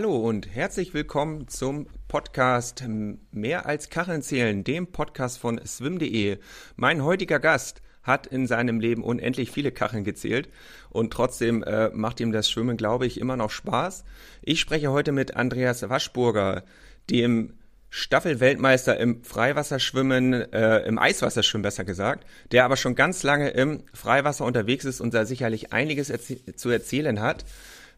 [0.00, 2.84] Hallo und herzlich willkommen zum Podcast
[3.32, 6.38] Mehr als Kacheln zählen, dem Podcast von swim.de.
[6.76, 10.50] Mein heutiger Gast hat in seinem Leben unendlich viele Kacheln gezählt
[10.88, 14.04] und trotzdem äh, macht ihm das Schwimmen, glaube ich, immer noch Spaß.
[14.40, 16.62] Ich spreche heute mit Andreas Waschburger,
[17.10, 17.54] dem
[17.90, 24.44] Staffelweltmeister im Freiwasserschwimmen, äh, im Eiswasserschwimmen besser gesagt, der aber schon ganz lange im Freiwasser
[24.44, 27.44] unterwegs ist und da sicherlich einiges erzie zu erzählen hat.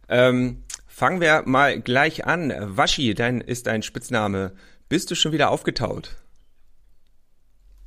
[0.09, 2.53] Ähm, fangen wir mal gleich an.
[2.59, 4.53] Waschi, dein ist dein Spitzname.
[4.89, 6.17] Bist du schon wieder aufgetaut?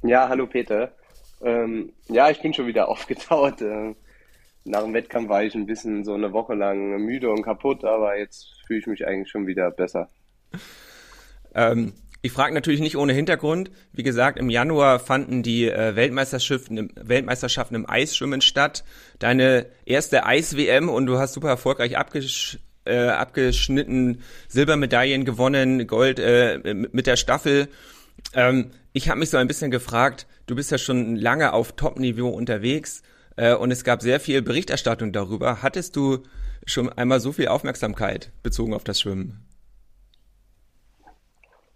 [0.04, 0.92] Ja, hallo Peter.
[1.42, 3.62] Ähm, ja, ich bin schon wieder aufgetaut.
[3.62, 3.94] Äh,
[4.66, 8.18] nach dem Wettkampf war ich ein bisschen so eine Woche lang müde und kaputt, aber
[8.18, 10.08] jetzt fühle ich mich eigentlich schon wieder besser.
[11.54, 13.70] Ähm, ich frage natürlich nicht ohne Hintergrund.
[13.92, 18.86] Wie gesagt, im Januar fanden die äh, Weltmeisterschaften, Weltmeisterschaften im Eisschwimmen statt.
[19.20, 26.74] Deine erste Eis-WM und du hast super erfolgreich abgesch äh, abgeschnitten, Silbermedaillen gewonnen, Gold äh,
[26.74, 27.68] mit der Staffel.
[28.34, 32.30] Ähm, ich habe mich so ein bisschen gefragt, du bist ja schon lange auf Top-Niveau
[32.30, 33.02] unterwegs
[33.36, 35.62] äh, und es gab sehr viel Berichterstattung darüber.
[35.62, 36.24] Hattest du
[36.66, 39.46] schon einmal so viel Aufmerksamkeit bezogen auf das Schwimmen?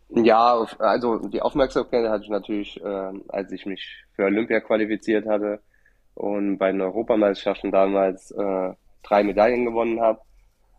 [0.09, 5.59] Ja, also die Aufmerksamkeit hatte ich natürlich, äh, als ich mich für Olympia qualifiziert hatte
[6.15, 10.21] und bei den Europameisterschaften damals äh, drei Medaillen gewonnen habe.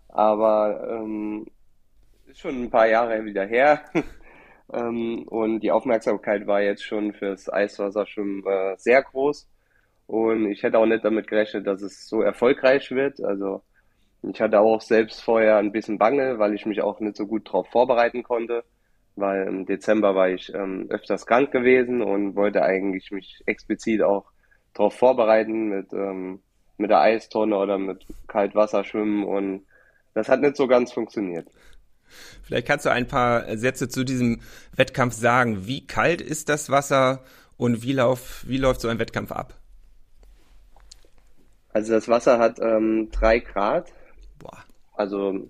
[0.09, 1.47] Aber ähm,
[2.27, 3.83] ist schon ein paar Jahre wieder her.
[4.73, 9.49] ähm, und die Aufmerksamkeit war jetzt schon fürs Eiswasser schon äh, sehr groß.
[10.07, 13.23] Und ich hätte auch nicht damit gerechnet, dass es so erfolgreich wird.
[13.23, 13.63] Also
[14.23, 17.47] ich hatte auch selbst vorher ein bisschen Bange, weil ich mich auch nicht so gut
[17.49, 18.65] darauf vorbereiten konnte
[19.19, 24.31] weil im Dezember war ich ähm, öfters krank gewesen und wollte eigentlich mich explizit auch
[24.75, 26.41] darauf vorbereiten mit, ähm,
[26.77, 29.67] mit der Eistonne oder mit Kaltwasserschwimmen und
[30.15, 31.49] das hat nicht so ganz funktioniert.
[32.43, 34.41] Vielleicht kannst du ein paar Sätze zu diesem
[34.75, 35.67] Wettkampf sagen.
[35.67, 37.23] Wie kalt ist das Wasser
[37.57, 39.55] und wie, lauf, wie läuft so ein Wettkampf ab?
[41.73, 43.93] Also das Wasser hat ähm, drei Grad.
[44.39, 44.65] Boah.
[44.95, 45.49] Also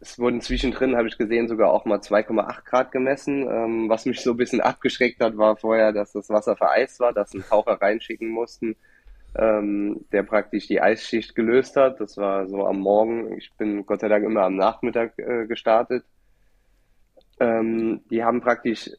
[0.00, 3.42] es wurden zwischendrin, habe ich gesehen, sogar auch mal 2,8 Grad gemessen.
[3.42, 7.12] Ähm, was mich so ein bisschen abgeschreckt hat, war vorher, dass das Wasser vereist war,
[7.12, 8.76] dass ein Taucher reinschicken mussten,
[9.34, 12.00] ähm, der praktisch die Eisschicht gelöst hat.
[12.00, 13.36] Das war so am Morgen.
[13.36, 16.04] Ich bin Gott sei Dank immer am Nachmittag äh, gestartet.
[17.40, 18.90] Ähm, die haben praktisch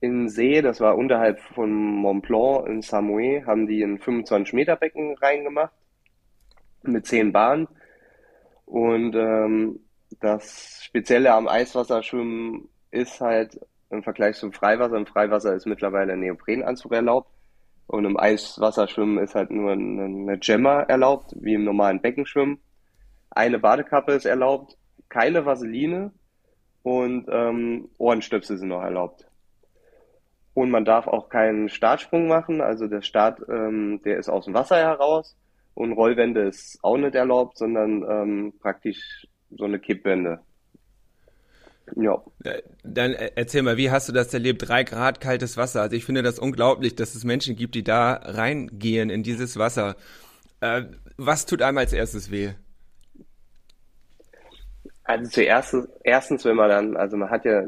[0.00, 4.76] in See, das war unterhalb von Mont Blanc in Samoué, haben die ein 25 Meter
[4.76, 5.72] Becken reingemacht
[6.82, 7.68] mit zehn Bahnen.
[8.66, 9.80] Und ähm,
[10.20, 13.58] das Spezielle am Eiswasserschwimmen ist halt
[13.90, 14.96] im Vergleich zum Freiwasser.
[14.96, 17.30] Im Freiwasser ist mittlerweile ein Neoprenanzug erlaubt.
[17.86, 22.58] Und im Eiswasserschwimmen ist halt nur eine Gemma erlaubt, wie im normalen Beckenschwimmen.
[23.30, 24.76] Eine Badekappe ist erlaubt,
[25.08, 26.12] keine Vaseline
[26.82, 29.26] und ähm, Ohrenstöpsel sind noch erlaubt.
[30.54, 34.54] Und man darf auch keinen Startsprung machen, also der Start, ähm, der ist aus dem
[34.54, 35.36] Wasser heraus
[35.74, 40.40] und Rollwände ist auch nicht erlaubt, sondern ähm, praktisch so eine Kippwende.
[41.96, 42.22] Ja.
[42.82, 44.68] Dann erzähl mal, wie hast du das erlebt?
[44.68, 45.82] Drei Grad kaltes Wasser.
[45.82, 49.96] Also ich finde das unglaublich, dass es Menschen gibt, die da reingehen in dieses Wasser.
[50.60, 50.84] Äh,
[51.16, 52.52] was tut einem als erstes weh?
[55.04, 57.64] Also zuerst, erstens, wenn man dann, also man hat ja,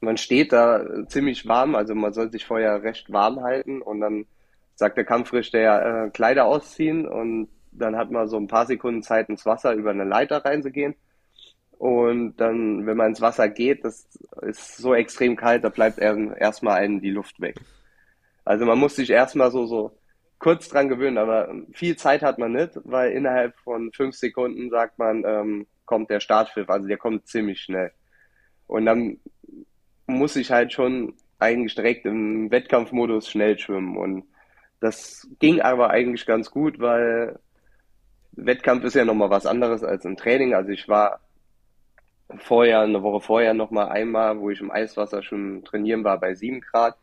[0.00, 4.26] man steht da ziemlich warm, also man soll sich vorher recht warm halten und dann
[4.74, 9.02] sagt der Kampfrichter ja, äh, Kleider ausziehen und dann hat man so ein paar Sekunden
[9.02, 10.94] Zeit, ins Wasser über eine Leiter reinzugehen.
[11.78, 14.06] Und dann, wenn man ins Wasser geht, das
[14.42, 17.56] ist so extrem kalt, da bleibt erstmal einen die Luft weg.
[18.44, 19.96] Also man muss sich erstmal so, so
[20.38, 24.98] kurz dran gewöhnen, aber viel Zeit hat man nicht, weil innerhalb von fünf Sekunden sagt
[24.98, 27.92] man, ähm, kommt der Startpfiff, also der kommt ziemlich schnell.
[28.66, 29.18] Und dann
[30.06, 33.96] muss ich halt schon eigentlich direkt im Wettkampfmodus schnell schwimmen.
[33.96, 34.24] Und
[34.80, 37.38] das ging aber eigentlich ganz gut, weil
[38.32, 40.54] Wettkampf ist ja nochmal was anderes als im Training.
[40.54, 41.20] Also ich war
[42.38, 46.60] vorher, eine Woche vorher nochmal einmal, wo ich im Eiswasser schon trainieren war bei sieben
[46.60, 46.96] Grad.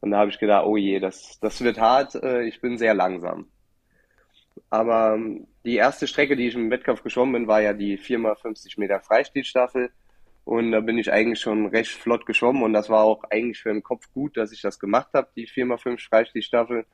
[0.00, 2.94] Und da habe ich gedacht, oh je, das, das wird hart, äh, ich bin sehr
[2.94, 3.48] langsam.
[4.70, 8.78] Aber ähm, die erste Strecke, die ich im Wettkampf geschwommen bin, war ja die 4x50
[8.78, 9.90] Meter Freistilstaffel.
[10.44, 13.72] Und da bin ich eigentlich schon recht flott geschwommen und das war auch eigentlich für
[13.72, 16.86] den Kopf gut, dass ich das gemacht habe, die 4x5 Freistilstaffel.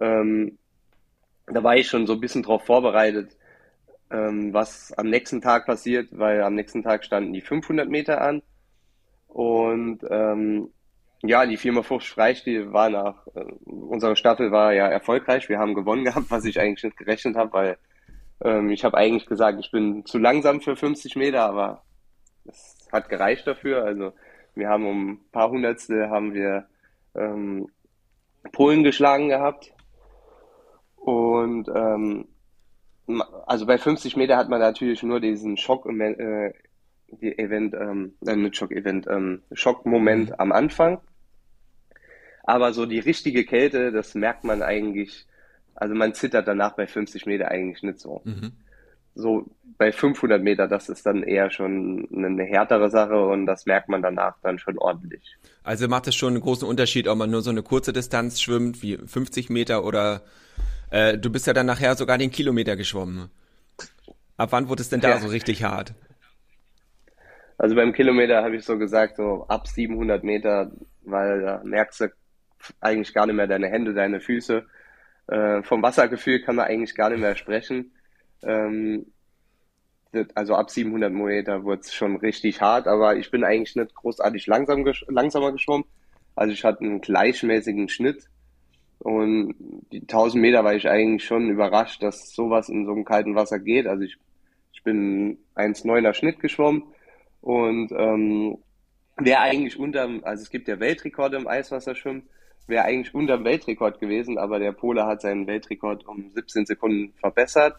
[0.00, 0.58] Ähm,
[1.46, 3.36] da war ich schon so ein bisschen drauf vorbereitet,
[4.10, 8.42] ähm, was am nächsten Tag passiert, weil am nächsten Tag standen die 500 Meter an.
[9.26, 10.70] Und ähm,
[11.22, 15.48] ja, die Firma Fuchs Freistil war nach, äh, unsere Staffel war ja erfolgreich.
[15.48, 17.78] Wir haben gewonnen gehabt, was ich eigentlich nicht gerechnet habe, weil
[18.40, 21.82] Ähm, ich habe eigentlich gesagt, ich bin zu langsam für 50 Meter, aber
[22.44, 23.84] es hat gereicht dafür.
[23.84, 24.12] Also
[24.54, 26.66] wir haben um ein paar Hundertstel haben wir
[27.14, 27.68] ähm,
[28.52, 29.72] Polen geschlagen gehabt.
[30.96, 32.28] Und ähm,
[33.46, 36.52] also bei 50 Meter hat man natürlich nur diesen Schock äh,
[37.10, 40.34] die Event, ähm, nein, nicht Schock-Event, ähm, Schockmoment mhm.
[40.38, 41.00] am Anfang.
[42.44, 45.26] Aber so die richtige Kälte, das merkt man eigentlich,
[45.74, 48.22] also man zittert danach bei 50 Meter eigentlich nicht so.
[48.24, 48.52] Mhm.
[49.14, 49.46] So
[49.78, 54.02] bei 500 Meter, das ist dann eher schon eine härtere Sache und das merkt man
[54.02, 55.36] danach dann schon ordentlich.
[55.62, 58.82] Also macht es schon einen großen Unterschied, ob man nur so eine kurze Distanz schwimmt,
[58.82, 60.22] wie 50 Meter oder
[60.90, 63.30] äh, du bist ja dann nachher sogar den Kilometer geschwommen.
[64.36, 65.18] Ab wann wurde es denn da ja.
[65.18, 65.94] so richtig hart?
[67.58, 70.70] Also beim Kilometer habe ich so gesagt, so ab 700 Meter,
[71.02, 72.08] weil da merkst du
[72.80, 74.64] eigentlich gar nicht mehr deine Hände, deine Füße.
[75.26, 77.92] Äh, vom Wassergefühl kann man eigentlich gar nicht mehr sprechen.
[78.42, 79.06] Ähm,
[80.34, 84.46] also ab 700 Meter wurde es schon richtig hart, aber ich bin eigentlich nicht großartig
[84.46, 85.84] langsam gesch langsamer geschwommen.
[86.34, 88.28] Also ich hatte einen gleichmäßigen Schnitt
[88.98, 89.54] und
[89.92, 93.58] die 1000 Meter war ich eigentlich schon überrascht, dass sowas in so einem kalten Wasser
[93.58, 93.86] geht.
[93.86, 94.16] Also ich,
[94.72, 96.82] ich bin 1,9er Schnitt geschwommen
[97.40, 98.58] und ähm,
[99.16, 102.28] wäre eigentlich unter, also es gibt ja Weltrekorde im Eiswasserschwimmen,
[102.66, 107.12] wäre eigentlich unter dem Weltrekord gewesen, aber der Pole hat seinen Weltrekord um 17 Sekunden
[107.14, 107.76] verbessert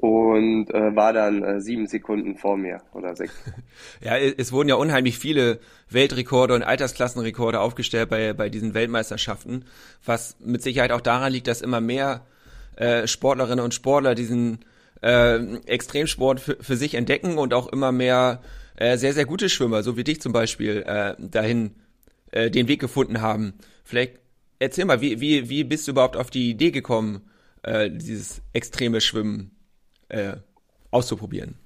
[0.00, 3.34] und äh, war dann äh, sieben Sekunden vor mir oder sechs.
[4.00, 5.60] Ja, es wurden ja unheimlich viele
[5.90, 9.66] Weltrekorde und Altersklassenrekorde aufgestellt bei, bei diesen Weltmeisterschaften,
[10.04, 12.24] was mit Sicherheit auch daran liegt, dass immer mehr
[12.76, 14.60] äh, Sportlerinnen und Sportler diesen
[15.02, 15.36] äh,
[15.66, 18.40] Extremsport für, sich entdecken und auch immer mehr
[18.76, 21.74] äh, sehr, sehr gute Schwimmer, so wie dich zum Beispiel, äh, dahin
[22.32, 23.54] äh, den Weg gefunden haben.
[23.84, 24.14] Vielleicht
[24.58, 27.28] erzähl mal, wie, wie, wie bist du überhaupt auf die Idee gekommen,
[27.62, 29.50] äh, dieses extreme Schwimmen
[30.10, 30.36] äh,
[30.90, 31.56] auszuprobieren?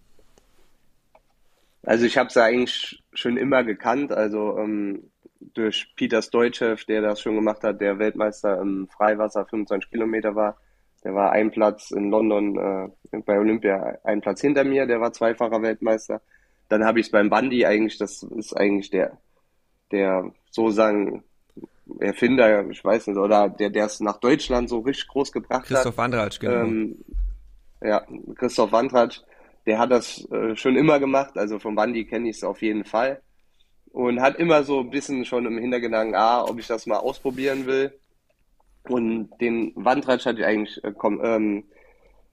[1.83, 5.11] Also ich habe es ja eigentlich schon immer gekannt, also ähm,
[5.53, 10.57] durch Peters Deutschew, der das schon gemacht hat, der Weltmeister im Freiwasser 25 Kilometer war.
[11.05, 12.57] Der war ein Platz in London
[13.13, 16.23] äh, bei Olympia, ein Platz hinter mir, der war zweifacher Weltmeister.
[16.71, 19.19] Dann habe ich es beim Bandy eigentlich, das ist eigentlich der,
[19.93, 21.23] der sozusagen
[22.01, 25.77] Erfinder, ich weiß nicht, oder der, der es nach Deutschland so richtig groß gebracht Christoph
[25.77, 25.83] hat.
[25.83, 26.65] Christoph Wandratsch, genau.
[26.65, 27.05] Ähm,
[27.85, 28.05] ja,
[28.37, 29.21] Christoph Wandratsch,
[29.67, 32.85] der hat das äh, schon immer gemacht, also vom Bandy kenne ich es auf jeden
[32.85, 33.21] Fall.
[33.93, 37.67] Und hat immer so ein bisschen schon im Hintergedanken, ah, ob ich das mal ausprobieren
[37.67, 37.93] will.
[38.89, 41.65] Und den Wandratsch hatte ich eigentlich äh, komm, ähm,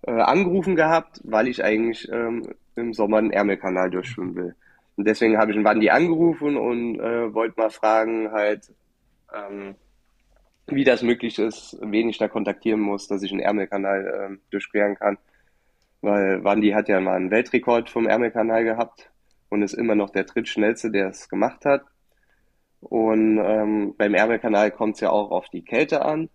[0.02, 4.56] äh, angerufen gehabt, weil ich eigentlich ähm, im Sommer den Ärmelkanal durchschwimmen will.
[4.96, 8.74] Und deswegen habe ich einen Wandi angerufen und äh, wollte mal fragen, halt,
[9.34, 9.76] ähm,
[10.68, 14.96] wie das möglich ist, wen ich da kontaktieren muss, dass ich einen Ärmelkanal äh, durchqueren
[14.96, 15.18] kann.
[16.02, 19.12] Weil Wandi hat ja mal einen Weltrekord vom Ärmelkanal gehabt
[19.50, 21.84] und ist immer noch der drittschnellste, der es gemacht hat.
[22.80, 26.30] Und ähm, beim Ärmelkanal kommt es ja auch auf die Kälte an.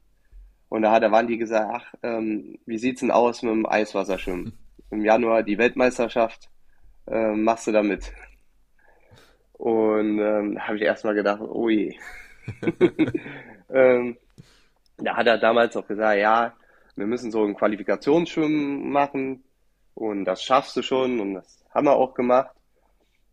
[0.68, 4.56] Und da hat der Wandi gesagt, ach, ähm, wie sieht's denn aus mit dem Eiswasserschwimmen?
[4.90, 6.48] Im Januar die Weltmeisterschaft,
[7.08, 8.12] äh, machst du da mit?
[9.54, 11.96] Und ähm, habe ich erstmal gedacht, oh je.
[13.70, 14.16] ähm,
[14.98, 16.54] da hat er damals auch gesagt, ja,
[16.94, 19.42] wir müssen so ein Qualifikationsschwimmen machen
[19.96, 22.54] und das schaffst du schon und das haben wir auch gemacht.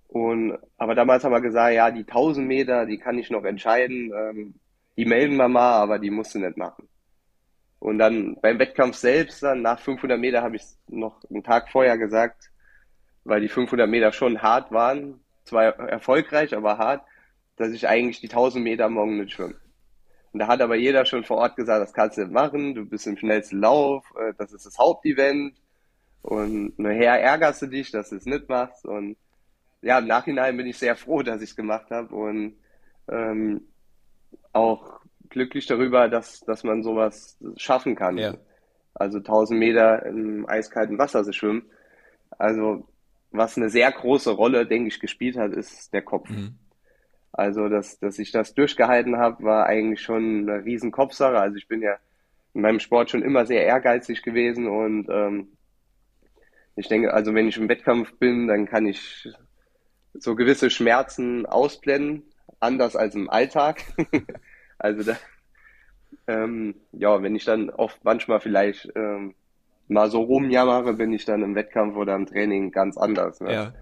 [0.08, 4.12] Und aber damals haben wir gesagt, ja, die 1000 Meter, die kann ich noch entscheiden,
[4.16, 4.56] ähm,
[4.96, 6.88] die melden wir mal, aber die musst du nicht machen.
[7.80, 11.98] Und dann beim Wettkampf selbst, dann nach 500 Meter habe ich noch einen Tag vorher
[11.98, 12.50] gesagt,
[13.26, 17.04] weil die 500 Meter schon hart waren, zwar erfolgreich, aber hart,
[17.58, 19.56] dass ich eigentlich die 1000 Meter morgen nicht schwimme.
[20.32, 22.86] Und da hat aber jeder schon vor Ort gesagt, das kannst du nicht machen, du
[22.86, 25.58] bist im schnellsten Lauf, äh, das ist das Hauptevent
[26.24, 29.18] und nachher ärgerst du dich, dass du es nicht machst und
[29.82, 32.56] ja, im Nachhinein bin ich sehr froh, dass ich es gemacht habe und
[33.10, 33.62] ähm,
[34.54, 38.18] auch glücklich darüber, dass, dass man sowas schaffen kann.
[38.18, 38.36] Ja.
[38.94, 41.64] Also 1000 Meter im eiskalten Wasser zu schwimmen.
[42.38, 42.88] Also
[43.32, 46.30] was eine sehr große Rolle, denke ich, gespielt hat, ist der Kopf.
[46.30, 46.56] Mhm.
[47.32, 51.40] Also, dass, dass ich das durchgehalten habe, war eigentlich schon eine riesen Kopfsache.
[51.40, 51.98] Also ich bin ja
[52.54, 55.48] in meinem Sport schon immer sehr ehrgeizig gewesen und ähm,
[56.76, 59.30] ich denke, also wenn ich im Wettkampf bin, dann kann ich
[60.14, 62.24] so gewisse Schmerzen ausblenden,
[62.60, 63.84] anders als im Alltag.
[64.78, 65.18] also da,
[66.28, 69.36] ähm, ja, wenn ich dann oft manchmal vielleicht ähm,
[69.88, 73.40] mal so rumjammere, bin ich dann im Wettkampf oder im Training ganz anders.
[73.42, 73.54] Ne?
[73.54, 73.74] Ja.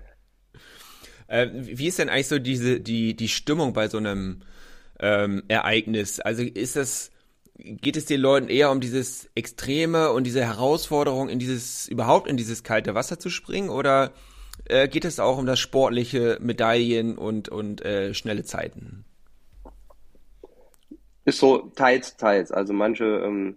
[1.27, 4.41] Äh, wie ist denn eigentlich so diese, die, die Stimmung bei so einem
[4.99, 6.19] ähm, Ereignis?
[6.19, 7.11] Also ist das,
[7.63, 12.37] geht es den Leuten eher um dieses Extreme und diese Herausforderung, in dieses, überhaupt in
[12.37, 13.69] dieses kalte Wasser zu springen?
[13.69, 14.11] Oder
[14.65, 19.05] äh, geht es auch um das sportliche Medaillen und, und äh, schnelle Zeiten?
[21.25, 22.51] Ist so teils, teils.
[22.51, 23.55] Also manche, ähm,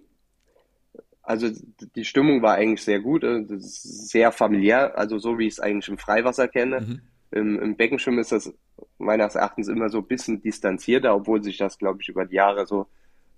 [1.22, 1.48] also
[1.96, 5.88] die Stimmung war eigentlich sehr gut, äh, sehr familiär, also so wie ich es eigentlich
[5.88, 6.80] im Freiwasser kenne.
[6.80, 7.00] Mhm.
[7.30, 8.52] Im, Im Beckenschwimmen ist das
[8.98, 12.66] meines Erachtens immer so ein bisschen distanzierter, obwohl sich das, glaube ich, über die Jahre
[12.66, 12.86] so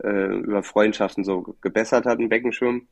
[0.03, 2.89] äh, über Freundschaften so gebessert hat im Beckenschwimmen.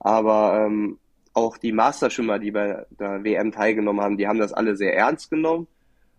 [0.00, 0.98] Aber ähm,
[1.34, 5.30] auch die Masterschwimmer, die bei der WM teilgenommen haben, die haben das alle sehr ernst
[5.30, 5.66] genommen.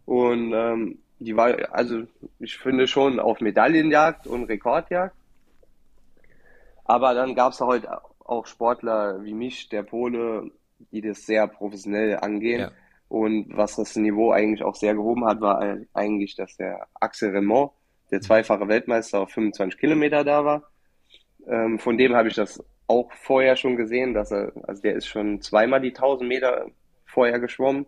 [0.06, 2.04] Und ähm, die war, also
[2.40, 5.16] ich finde schon auf Medaillenjagd und Rekordjagd.
[6.86, 7.88] Aber dann gab es halt
[8.20, 10.52] auch Sportler wie mich, der Pole,
[10.92, 12.62] die das sehr professionell angehen.
[12.62, 12.72] Ja.
[13.08, 17.72] Und was das Niveau eigentlich auch sehr gehoben hat, war eigentlich, dass der Axel Raymond,
[18.14, 20.70] der zweifache Weltmeister auf 25 Kilometer da war.
[21.48, 25.08] Ähm, von dem habe ich das auch vorher schon gesehen, dass er, also der ist
[25.08, 26.68] schon zweimal die 1000 Meter
[27.06, 27.88] vorher geschwommen.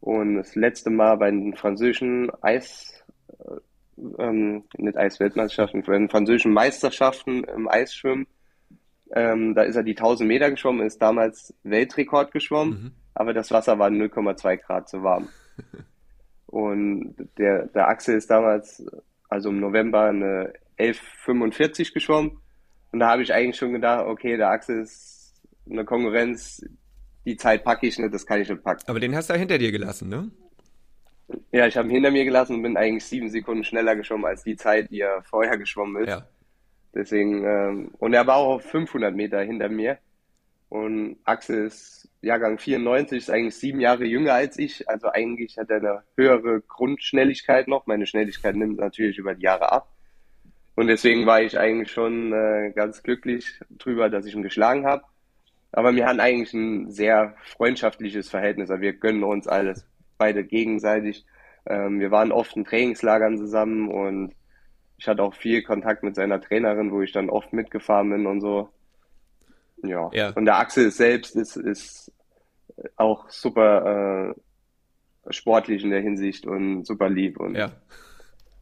[0.00, 3.04] Und das letzte Mal bei den französischen Eis,
[3.38, 8.26] äh, ähm, nicht Eisweltmeisterschaften, bei den französischen Meisterschaften im Eisschwimmen,
[9.14, 12.92] ähm, da ist er die 1000 Meter geschwommen, ist damals Weltrekord geschwommen, mhm.
[13.12, 15.28] aber das Wasser war 0,2 Grad zu warm.
[16.46, 18.84] Und der, der Axel ist damals,
[19.28, 22.38] also im November, eine 11,45 geschwommen.
[22.92, 25.34] Und da habe ich eigentlich schon gedacht, okay, der Axel ist
[25.68, 26.64] eine Konkurrenz,
[27.24, 28.82] die Zeit packe ich nicht, das kann ich nicht packen.
[28.86, 30.30] Aber den hast du ja hinter dir gelassen, ne?
[31.50, 34.44] Ja, ich habe ihn hinter mir gelassen und bin eigentlich sieben Sekunden schneller geschwommen als
[34.44, 36.08] die Zeit, die er vorher geschwommen ist.
[36.08, 36.28] Ja.
[36.94, 39.98] Deswegen, ähm, und er war auch auf 500 Meter hinter mir.
[40.68, 44.88] Und Axel ist Jahrgang 94, ist eigentlich sieben Jahre jünger als ich.
[44.88, 47.86] Also eigentlich hat er eine höhere Grundschnelligkeit noch.
[47.86, 49.88] Meine Schnelligkeit nimmt natürlich über die Jahre ab.
[50.74, 55.04] Und deswegen war ich eigentlich schon äh, ganz glücklich drüber, dass ich ihn geschlagen habe.
[55.72, 58.70] Aber wir hatten eigentlich ein sehr freundschaftliches Verhältnis.
[58.70, 59.86] Also wir gönnen uns alles,
[60.18, 61.24] beide gegenseitig.
[61.66, 64.34] Ähm, wir waren oft in Trainingslagern zusammen und
[64.98, 68.40] ich hatte auch viel Kontakt mit seiner Trainerin, wo ich dann oft mitgefahren bin und
[68.40, 68.70] so.
[69.82, 70.10] Ja.
[70.12, 70.30] ja.
[70.30, 72.12] Und der Axel selbst ist, ist
[72.96, 74.34] auch super
[75.26, 77.72] äh, sportlich in der Hinsicht und super lieb und ja.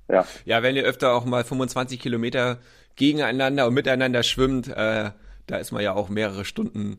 [0.08, 0.26] Ja.
[0.44, 2.58] Ja, wenn ihr öfter auch mal 25 Kilometer
[2.96, 5.10] gegeneinander und miteinander schwimmt, äh,
[5.46, 6.98] da ist man ja auch mehrere Stunden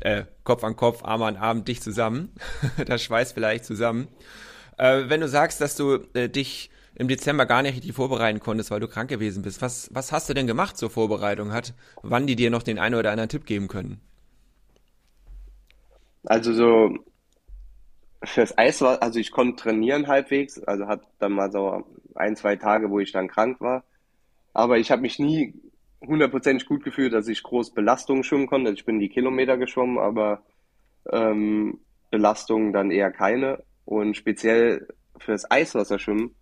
[0.00, 2.34] äh, Kopf an Kopf, Arm an Arm, dicht zusammen.
[2.86, 4.08] das schweißt vielleicht zusammen.
[4.76, 8.70] Äh, wenn du sagst, dass du äh, dich im Dezember gar nicht richtig vorbereiten konntest,
[8.70, 11.52] weil du krank gewesen bist, was, was hast du denn gemacht zur Vorbereitung?
[11.52, 14.00] Hat, wann die dir noch den einen oder anderen Tipp geben können?
[16.24, 16.96] Also so
[18.22, 21.84] fürs Eis war, also ich konnte trainieren halbwegs, also hat dann mal so
[22.14, 23.84] ein, zwei Tage, wo ich dann krank war.
[24.52, 25.54] Aber ich habe mich nie
[26.06, 28.68] hundertprozentig gut gefühlt, dass ich groß Belastungen schwimmen konnte.
[28.68, 30.42] Also ich bin die Kilometer geschwommen, aber
[31.10, 31.80] ähm,
[32.10, 33.62] Belastungen dann eher keine.
[33.84, 34.86] Und speziell
[35.18, 36.34] fürs Eiswasserschwimmen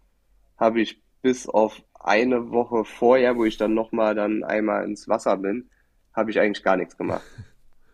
[0.60, 5.36] habe ich bis auf eine Woche vorher, wo ich dann nochmal dann einmal ins Wasser
[5.36, 5.70] bin,
[6.14, 7.24] habe ich eigentlich gar nichts gemacht.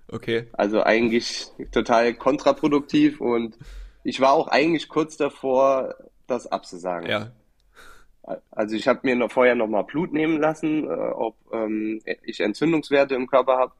[0.08, 0.46] Okay.
[0.52, 3.58] Also eigentlich total kontraproduktiv und
[4.04, 5.96] ich war auch eigentlich kurz davor,
[6.28, 7.10] das abzusagen.
[7.10, 7.32] Ja.
[8.52, 13.16] Also ich habe mir noch vorher nochmal Blut nehmen lassen, äh, ob ähm, ich Entzündungswerte
[13.16, 13.72] im Körper habe.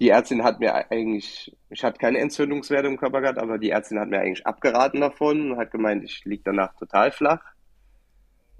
[0.00, 4.00] Die Ärztin hat mir eigentlich, ich hatte keine Entzündungswerte im Körper gehabt, aber die Ärztin
[4.00, 7.53] hat mir eigentlich abgeraten davon und hat gemeint, ich liege danach total flach.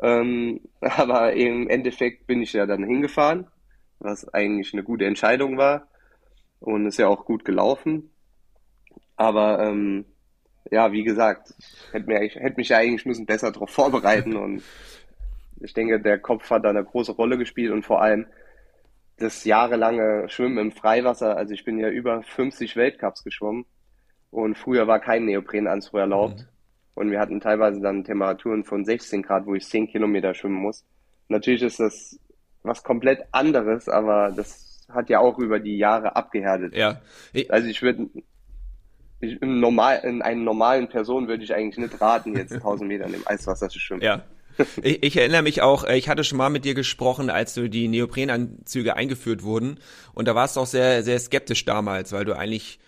[0.02, 3.46] Ähm, aber im Endeffekt bin ich ja dann hingefahren,
[3.98, 5.88] was eigentlich eine gute Entscheidung war
[6.60, 8.10] und ist ja auch gut gelaufen.
[9.16, 10.04] Aber ähm,
[10.70, 11.54] ja, wie gesagt,
[11.92, 14.62] hätte, mir, hätte mich ja eigentlich müssen besser darauf vorbereiten und
[15.60, 18.26] ich denke, der Kopf hat da eine große Rolle gespielt und vor allem
[19.16, 21.36] das jahrelange Schwimmen im Freiwasser.
[21.36, 23.64] Also ich bin ja über 50 Weltcups geschwommen
[24.30, 26.40] und früher war kein Neoprenanzug erlaubt.
[26.40, 26.48] Mhm.
[26.94, 30.84] Und wir hatten teilweise dann Temperaturen von 16 Grad, wo ich 10 Kilometer schwimmen muss.
[31.28, 32.18] Natürlich ist das
[32.62, 36.74] was komplett anderes, aber das hat ja auch über die Jahre abgehärtet.
[36.74, 37.00] Ja.
[37.32, 38.08] Ich also ich würde
[39.20, 43.06] ich, in, normal, in einen normalen Person würde ich eigentlich nicht raten, jetzt 1000 Meter
[43.06, 44.02] im Eiswasser zu schwimmen.
[44.02, 44.22] Ja.
[44.82, 47.68] Ich, ich erinnere mich auch, äh, ich hatte schon mal mit dir gesprochen, als du
[47.68, 49.78] die Neoprenanzüge eingeführt wurden.
[50.12, 52.78] Und da warst du auch sehr, sehr skeptisch damals, weil du eigentlich,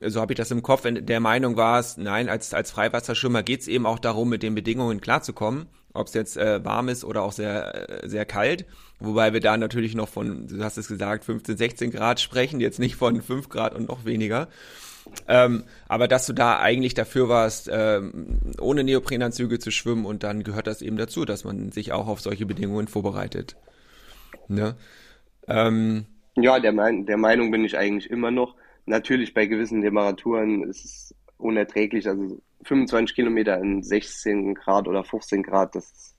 [0.00, 3.66] so habe ich das im Kopf, in der Meinung warst, nein, als, als Freiwasserschwimmer geht's
[3.66, 7.32] eben auch darum, mit den Bedingungen klarzukommen, ob es jetzt äh, warm ist oder auch
[7.32, 8.66] sehr, äh, sehr kalt.
[9.00, 12.78] Wobei wir da natürlich noch von, du hast es gesagt, 15, 16 Grad sprechen, jetzt
[12.78, 14.48] nicht von 5 Grad und noch weniger.
[15.28, 20.42] Ähm, aber dass du da eigentlich dafür warst, ähm, ohne Neoprenanzüge zu schwimmen und dann
[20.42, 23.56] gehört das eben dazu, dass man sich auch auf solche Bedingungen vorbereitet.
[24.48, 24.74] Ne?
[25.48, 28.56] Ähm, ja, der, mein, der Meinung bin ich eigentlich immer noch.
[28.86, 32.08] Natürlich bei gewissen Temperaturen ist es unerträglich.
[32.08, 36.14] Also 25 Kilometer in 16 Grad oder 15 Grad, das,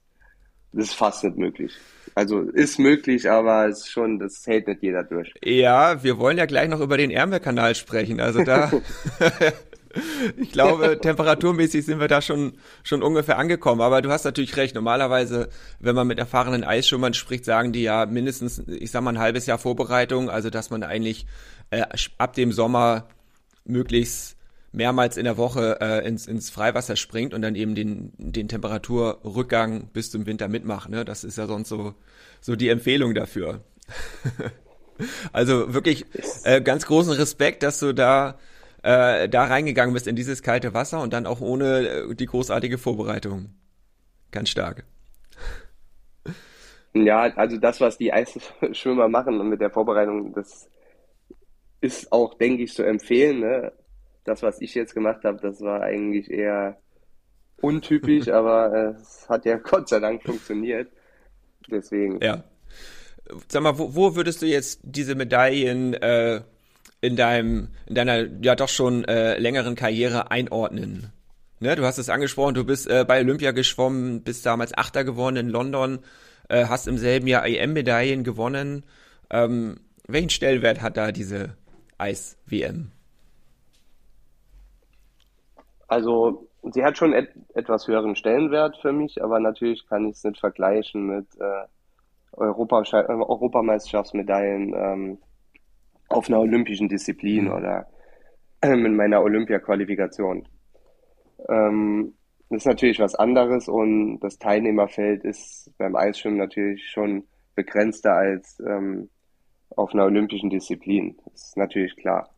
[0.72, 1.72] das ist fast nicht möglich.
[2.14, 5.32] Also ist möglich, aber es ist schon, das hält nicht jeder durch.
[5.44, 8.20] Ja, wir wollen ja gleich noch über den Ärmelkanal sprechen.
[8.20, 8.70] Also da,
[10.36, 13.80] ich glaube, temperaturmäßig sind wir da schon, schon ungefähr angekommen.
[13.80, 14.74] Aber du hast natürlich recht.
[14.74, 15.48] Normalerweise,
[15.80, 19.46] wenn man mit erfahrenen Eisschwimmern spricht, sagen die ja mindestens, ich sag mal, ein halbes
[19.46, 20.30] Jahr Vorbereitung.
[20.30, 21.26] Also, dass man eigentlich
[21.70, 21.84] äh,
[22.18, 23.08] ab dem Sommer
[23.64, 24.36] möglichst
[24.72, 29.88] mehrmals in der Woche äh, ins, ins Freiwasser springt und dann eben den, den Temperaturrückgang
[29.88, 30.90] bis zum Winter mitmacht.
[30.90, 31.04] Ne?
[31.04, 31.94] Das ist ja sonst so,
[32.40, 33.60] so die Empfehlung dafür.
[35.32, 36.04] also wirklich
[36.44, 38.38] äh, ganz großen Respekt, dass du da,
[38.82, 42.78] äh, da reingegangen bist in dieses kalte Wasser und dann auch ohne äh, die großartige
[42.78, 43.50] Vorbereitung.
[44.30, 44.84] Ganz stark.
[46.92, 50.68] Ja, also das, was die Eisschwimmer machen mit der Vorbereitung, das
[51.80, 53.40] ist auch, denke ich, zu empfehlen.
[53.40, 53.72] Ne?
[54.28, 56.78] das, was ich jetzt gemacht habe, das war eigentlich eher
[57.60, 60.88] untypisch, aber äh, es hat ja Gott sei Dank funktioniert.
[61.70, 62.20] Deswegen.
[62.22, 62.44] Ja.
[63.48, 66.40] Sag mal, wo, wo würdest du jetzt diese Medaillen äh,
[67.00, 71.12] in deinem, in deiner ja doch schon äh, längeren Karriere einordnen?
[71.60, 75.36] Ne, du hast es angesprochen, du bist äh, bei Olympia geschwommen, bist damals Achter geworden
[75.36, 75.98] in London,
[76.48, 78.84] äh, hast im selben Jahr EM-Medaillen gewonnen.
[79.28, 81.56] Ähm, welchen Stellenwert hat da diese
[81.98, 82.90] Eis-WM?
[85.86, 90.24] Also sie hat schon et etwas höheren Stellenwert für mich, aber natürlich kann ich es
[90.24, 91.66] nicht vergleichen mit äh,
[92.32, 95.18] Europa Europameisterschaftsmedaillen ähm,
[96.08, 97.52] auf einer olympischen Disziplin mhm.
[97.52, 97.86] oder
[98.62, 100.46] äh, mit meiner Olympia-Qualifikation.
[101.48, 102.14] Ähm,
[102.50, 107.24] das ist natürlich was anderes und das Teilnehmerfeld ist beim Eisschwimmen natürlich schon
[107.54, 109.10] begrenzter als ähm,
[109.76, 111.16] auf einer olympischen Disziplin.
[111.26, 112.30] Das ist natürlich klar.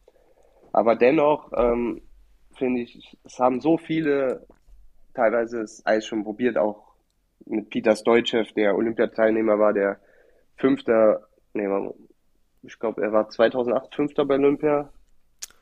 [0.73, 2.03] Aber dennoch ähm,
[2.57, 4.47] finde ich, es haben so viele
[5.15, 6.91] teilweise das Eis schon probiert, auch
[7.47, 9.99] mit Peter Stoichev, der Olympiateilnehmer war, der
[10.57, 11.67] Fünfter, nee,
[12.63, 14.93] ich glaube, er war 2008 Fünfter bei Olympia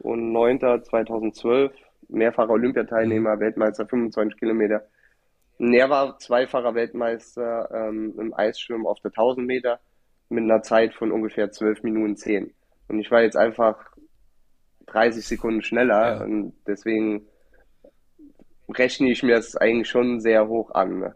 [0.01, 1.73] und Neunter 2012,
[2.09, 3.41] mehrfacher Olympiateilnehmer, mhm.
[3.41, 4.87] Weltmeister 25 Kilometer.
[5.59, 9.81] Und er war zweifacher Weltmeister ähm, im Eisschwimmen auf der 1000 Meter
[10.29, 12.55] mit einer Zeit von ungefähr 12 Minuten 10.
[12.89, 13.77] Und ich war jetzt einfach
[14.87, 16.17] 30 Sekunden schneller.
[16.17, 16.25] Ja.
[16.25, 17.27] Und deswegen
[18.69, 21.01] rechne ich mir es eigentlich schon sehr hoch an.
[21.01, 21.15] Ne?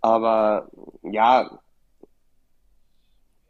[0.00, 0.70] Aber
[1.02, 1.58] ja,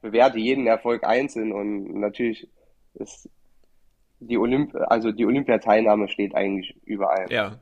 [0.01, 2.49] bewerte jeden Erfolg einzeln und natürlich
[2.95, 3.29] ist
[4.21, 7.27] die Olymp also die Olympiateilnahme steht eigentlich überall.
[7.31, 7.59] Ja.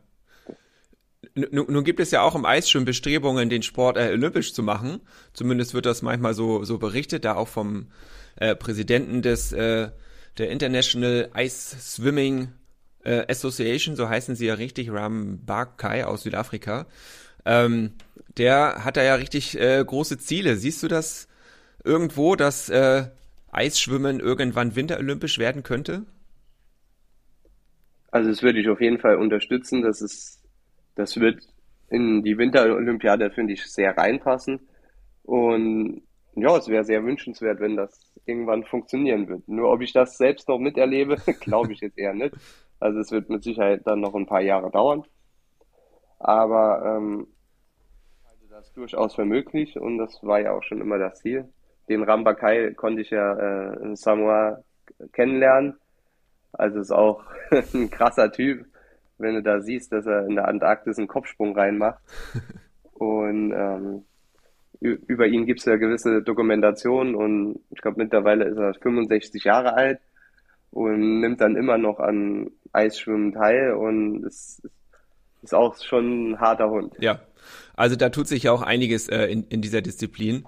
[1.34, 5.00] Nun, gibt es ja auch im Eis schon Bestrebungen, den Sport äh, olympisch zu machen.
[5.32, 7.88] Zumindest wird das manchmal so, so berichtet, da auch vom
[8.36, 9.90] äh, Präsidenten des äh,
[10.38, 12.48] der International Ice Swimming
[13.04, 16.86] äh, Association, so heißen sie ja richtig, Ram Barkai aus Südafrika.
[17.44, 17.92] Ähm,
[18.36, 20.56] der hat da ja richtig äh, große Ziele.
[20.56, 21.28] Siehst du das
[21.84, 23.06] irgendwo, dass äh,
[23.50, 26.04] Eisschwimmen irgendwann winterolympisch werden könnte?
[28.10, 29.82] Also das würde ich auf jeden Fall unterstützen.
[29.82, 30.35] Das ist,
[30.96, 31.42] das wird
[31.88, 34.68] in die Winterolympiade, finde ich, sehr reinpassen.
[35.22, 36.02] Und
[36.34, 39.48] ja, es wäre sehr wünschenswert, wenn das irgendwann funktionieren wird.
[39.48, 42.34] Nur ob ich das selbst noch miterlebe, glaube ich jetzt eher nicht.
[42.80, 45.04] Also es wird mit Sicherheit dann noch ein paar Jahre dauern.
[46.18, 47.26] Aber ähm,
[48.26, 51.48] halte das durchaus für möglich und das war ja auch schon immer das Ziel.
[51.88, 54.62] Den Rambakai konnte ich ja äh, in Samoa
[55.12, 55.78] kennenlernen.
[56.52, 57.22] Also ist auch
[57.74, 58.66] ein krasser Typ,
[59.18, 62.00] wenn du da siehst, dass er in der Antarktis einen Kopfsprung reinmacht.
[62.92, 64.04] Und ähm,
[64.80, 69.74] über ihn gibt es ja gewisse Dokumentationen und ich glaube mittlerweile ist er 65 Jahre
[69.74, 70.00] alt
[70.70, 74.62] und nimmt dann immer noch an Eisschwimmen teil und es
[75.42, 76.94] ist auch schon ein harter Hund.
[76.98, 77.20] Ja,
[77.74, 80.46] also da tut sich ja auch einiges äh, in, in dieser Disziplin.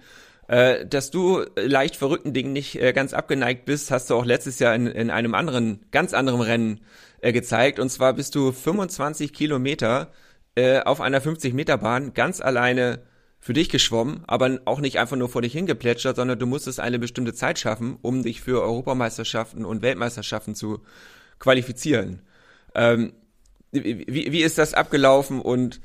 [0.49, 4.59] Äh, dass du leicht verrückten Dingen nicht äh, ganz abgeneigt bist, hast du auch letztes
[4.59, 6.81] Jahr in, in einem anderen, ganz anderen Rennen
[7.21, 7.79] äh, gezeigt.
[7.79, 10.11] Und zwar bist du 25 Kilometer
[10.55, 13.03] äh, auf einer 50 Meter Bahn ganz alleine
[13.39, 16.99] für dich geschwommen, aber auch nicht einfach nur vor dich hingeplätschert, sondern du musstest eine
[16.99, 20.81] bestimmte Zeit schaffen, um dich für Europameisterschaften und Weltmeisterschaften zu
[21.39, 22.23] qualifizieren.
[22.75, 23.13] Ähm,
[23.71, 25.81] wie, wie ist das abgelaufen und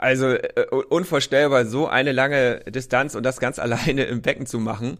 [0.00, 4.98] also äh, unvorstellbar, so eine lange Distanz und das ganz alleine im Becken zu machen.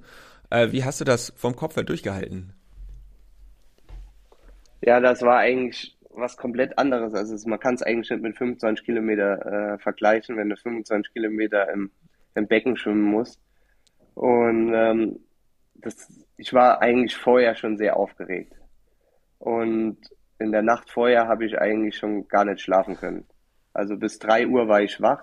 [0.51, 2.53] Äh, wie hast du das vom Kopf her durchgehalten?
[4.83, 7.15] Ja, das war eigentlich was komplett anderes.
[7.15, 11.73] Also man kann es eigentlich nicht mit 25 Kilometer äh, vergleichen, wenn du 25 Kilometer
[11.73, 11.91] im,
[12.35, 13.41] im Becken schwimmen musst.
[14.15, 15.21] Und ähm,
[15.75, 18.53] das, ich war eigentlich vorher schon sehr aufgeregt.
[19.39, 19.99] Und
[20.39, 23.25] in der Nacht vorher habe ich eigentlich schon gar nicht schlafen können.
[23.73, 25.23] Also bis drei Uhr war ich wach.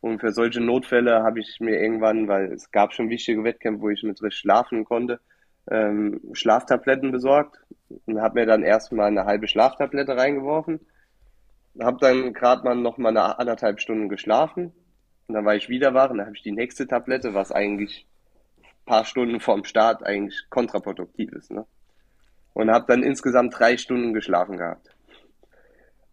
[0.00, 3.88] Und für solche Notfälle habe ich mir irgendwann, weil es gab schon wichtige Wettkämpfe, wo
[3.90, 5.20] ich mit richtig schlafen konnte,
[5.68, 7.58] ähm, Schlaftabletten besorgt
[8.06, 10.80] und habe mir dann erstmal eine halbe Schlaftablette reingeworfen.
[11.80, 14.72] Habe dann gerade mal noch mal eine anderthalb Stunden geschlafen
[15.26, 18.06] und dann war ich wieder wach und dann habe ich die nächste Tablette, was eigentlich
[18.86, 21.50] paar Stunden vorm Start eigentlich kontraproduktiv ist.
[21.50, 21.66] Ne?
[22.54, 24.95] Und habe dann insgesamt drei Stunden geschlafen gehabt.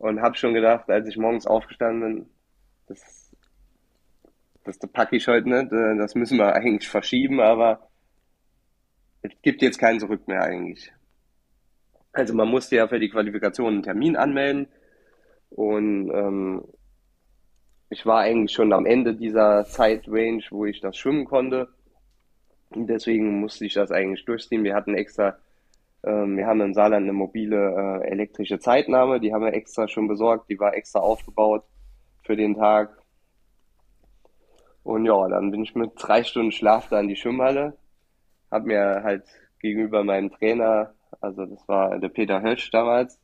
[0.04, 2.30] Und habe schon gedacht, als ich morgens aufgestanden bin,
[2.88, 3.34] das,
[4.66, 7.88] das packe ich heute nicht, äh, das müssen wir eigentlich verschieben, aber
[9.22, 10.92] es gibt jetzt keinen Zurück mehr eigentlich.
[12.12, 14.68] Also man musste ja für die Qualifikation einen Termin anmelden
[15.52, 16.66] und ähm,
[17.90, 21.70] ich war eigentlich schon am Ende dieser Zeitrange, wo ich das schwimmen konnte.
[22.72, 24.66] Und deswegen musste ich das eigentlich durchziehen.
[24.66, 25.38] Wir hatten extra,
[26.10, 30.50] wir haben in Saarland eine mobile äh, elektrische Zeitnahme, die haben wir extra schon besorgt,
[30.50, 31.64] die war extra aufgebaut
[32.24, 32.98] für den Tag.
[34.84, 37.78] Und ja, dann bin ich mit drei Stunden Schlaf da in die Schwimmhalle,
[38.52, 39.24] habe mir halt
[39.60, 43.20] gegenüber meinem Trainer, also das war der Peter Hösch damals,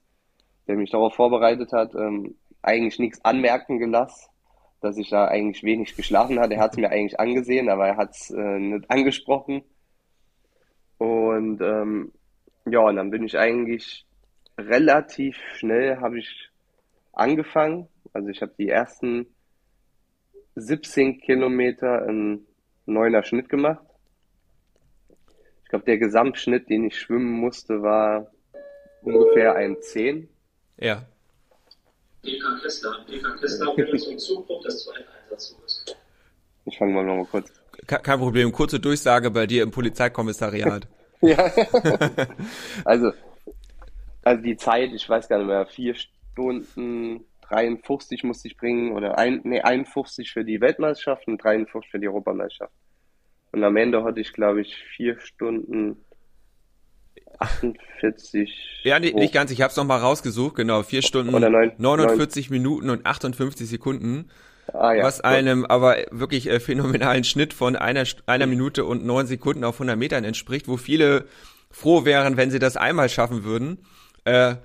[0.68, 4.30] der mich darauf vorbereitet hat, ähm, eigentlich nichts anmerken gelassen
[4.82, 6.56] dass ich da eigentlich wenig geschlafen hatte.
[6.56, 9.64] Er hat es mir eigentlich angesehen, aber er hat es äh, nicht angesprochen.
[10.98, 12.12] Und ähm,
[12.66, 14.06] ja, und dann bin ich eigentlich
[14.60, 16.50] relativ schnell habe ich
[17.14, 17.88] angefangen.
[18.14, 19.28] Also ich habe die ersten
[20.56, 22.46] 17 Kilometer in
[22.86, 23.86] neuner Schnitt gemacht.
[25.64, 28.32] Ich glaube, der Gesamtschnitt, den ich schwimmen musste, war
[29.04, 30.28] ungefähr ein 10.
[30.78, 31.06] Ja.
[32.26, 33.06] DK Kessler.
[33.08, 35.86] DK Kessler wäre so ein Zugpunkt des zweiten Einsatzzuges.
[36.66, 37.52] Ich fange mal nochmal kurz.
[37.86, 40.88] Kein Problem, kurze Durchsage bei dir im Polizeikommissariat.
[41.28, 41.38] ja.
[42.86, 43.12] also,
[44.24, 49.18] also die Zeit, ich weiß gar nicht mehr, vier Stunden 53 musste ich bringen oder
[49.18, 52.74] ein, nee, 51 für die Weltmeisterschaft und 53 für die Europameisterschaft.
[53.52, 55.98] Und am Ende hatte ich, glaube ich, vier Stunden
[57.40, 58.82] 48.
[58.84, 59.52] Ja, nee, nicht ganz.
[59.52, 60.56] Ich habe es nochmal rausgesucht.
[60.56, 62.62] Genau, vier Stunden, neun, 49 neun.
[62.62, 64.30] Minuten und 58 Sekunden.
[64.74, 69.28] Ah, ja, was einem aber wirklich äh, phänomenalen Schnitt von einer, einer Minute und neun
[69.28, 71.26] Sekunden auf 100 Metern entspricht, wo viele
[71.72, 73.86] froh wären, wenn sie das einmal schaffen würden.
[74.26, 74.56] Äh,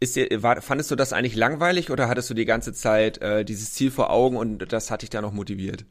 [0.00, 3.44] ist dir, war, fandest du das eigentlich langweilig oder hattest du die ganze Zeit äh,
[3.44, 5.84] dieses Ziel vor Augen und das hat dich da noch motiviert?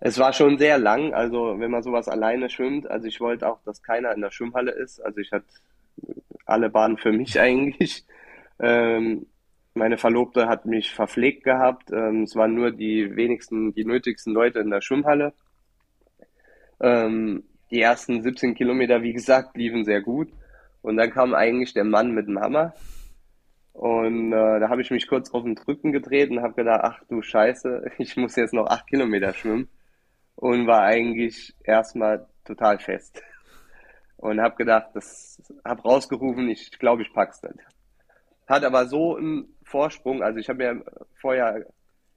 [0.00, 2.90] Es war schon sehr lang, also wenn man sowas alleine schwimmt.
[2.90, 4.98] Also ich wollte auch, dass keiner in der Schwimmhalle ist.
[5.00, 5.46] Also ich hatte
[6.46, 8.04] alle Bahnen für mich eigentlich.
[8.58, 9.26] Ähm,
[9.74, 11.90] meine Verlobte hat mich verpflegt gehabt.
[11.92, 15.32] Ähm, es waren nur die wenigsten, die nötigsten Leute in der Schwimmhalle.
[16.80, 20.28] Ähm, die ersten 17 Kilometer, wie gesagt, liefen sehr gut.
[20.82, 22.74] Und dann kam eigentlich der Mann mit dem Hammer.
[23.72, 27.00] Und äh, da habe ich mich kurz auf den Rücken gedreht und habe gedacht, ach
[27.08, 29.68] du Scheiße, ich muss jetzt noch acht Kilometer schwimmen
[30.34, 33.22] und war eigentlich erstmal total fest.
[34.16, 37.58] Und habe gedacht, das habe rausgerufen, ich glaube, ich pack's nicht.
[38.50, 40.84] Hat aber so einen Vorsprung, also ich habe mir
[41.20, 41.66] vorher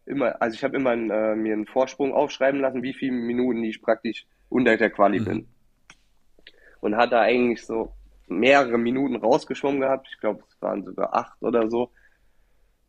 [0.08, 3.84] immer, also ich habe immer äh, mir einen Vorsprung aufschreiben lassen, wie viele Minuten ich
[3.84, 5.26] praktisch unter der Quali mhm.
[5.26, 5.48] bin.
[6.82, 7.94] Und hat da eigentlich so
[8.28, 10.08] mehrere Minuten rausgeschwommen gehabt.
[10.12, 11.92] Ich glaube, es waren sogar acht oder so.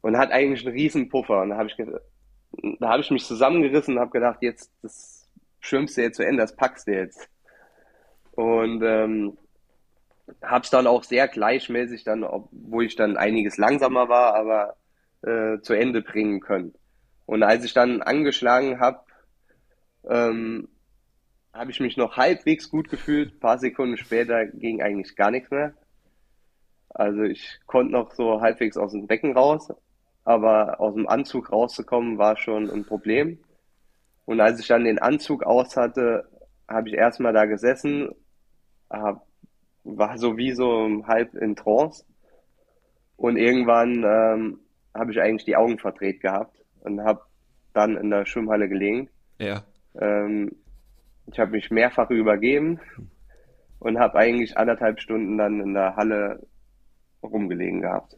[0.00, 1.42] Und hat eigentlich einen riesen Puffer.
[1.42, 1.76] Und da habe ich,
[2.80, 5.28] da habe ich mich zusammengerissen und habe gedacht, jetzt, das
[5.61, 7.28] schwimmst du jetzt zu Ende, das packst du jetzt.
[8.33, 9.37] Und ähm,
[10.42, 14.76] hab's dann auch sehr gleichmäßig dann, obwohl ich dann einiges langsamer war, aber
[15.22, 16.74] äh, zu Ende bringen können.
[17.26, 19.00] Und als ich dann angeschlagen habe,
[20.08, 20.68] ähm,
[21.52, 23.34] habe ich mich noch halbwegs gut gefühlt.
[23.34, 25.74] Ein paar Sekunden später ging eigentlich gar nichts mehr.
[26.90, 29.72] Also ich konnte noch so halbwegs aus dem Becken raus,
[30.24, 33.38] aber aus dem Anzug rauszukommen war schon ein Problem.
[34.26, 36.28] Und als ich dann den Anzug aus hatte,
[36.68, 38.10] habe ich erstmal da gesessen,
[38.90, 39.26] hab,
[39.84, 42.04] war so wie so halb in Trance.
[43.16, 44.60] Und irgendwann ähm,
[44.94, 47.22] habe ich eigentlich die Augen verdreht gehabt und habe
[47.72, 49.08] dann in der Schwimmhalle gelegen.
[49.38, 49.64] Ja.
[50.00, 50.52] Ähm,
[51.26, 52.80] ich habe mich mehrfach übergeben
[53.78, 56.46] und habe eigentlich anderthalb Stunden dann in der Halle
[57.22, 58.16] rumgelegen gehabt.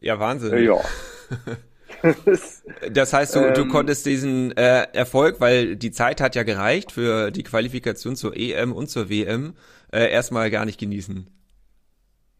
[0.00, 0.64] Ja, Wahnsinn.
[0.64, 0.76] Ja.
[2.92, 6.92] das heißt, du, ähm, du konntest diesen äh, Erfolg, weil die Zeit hat ja gereicht
[6.92, 9.56] für die Qualifikation zur EM und zur WM,
[9.92, 11.28] äh, erstmal gar nicht genießen.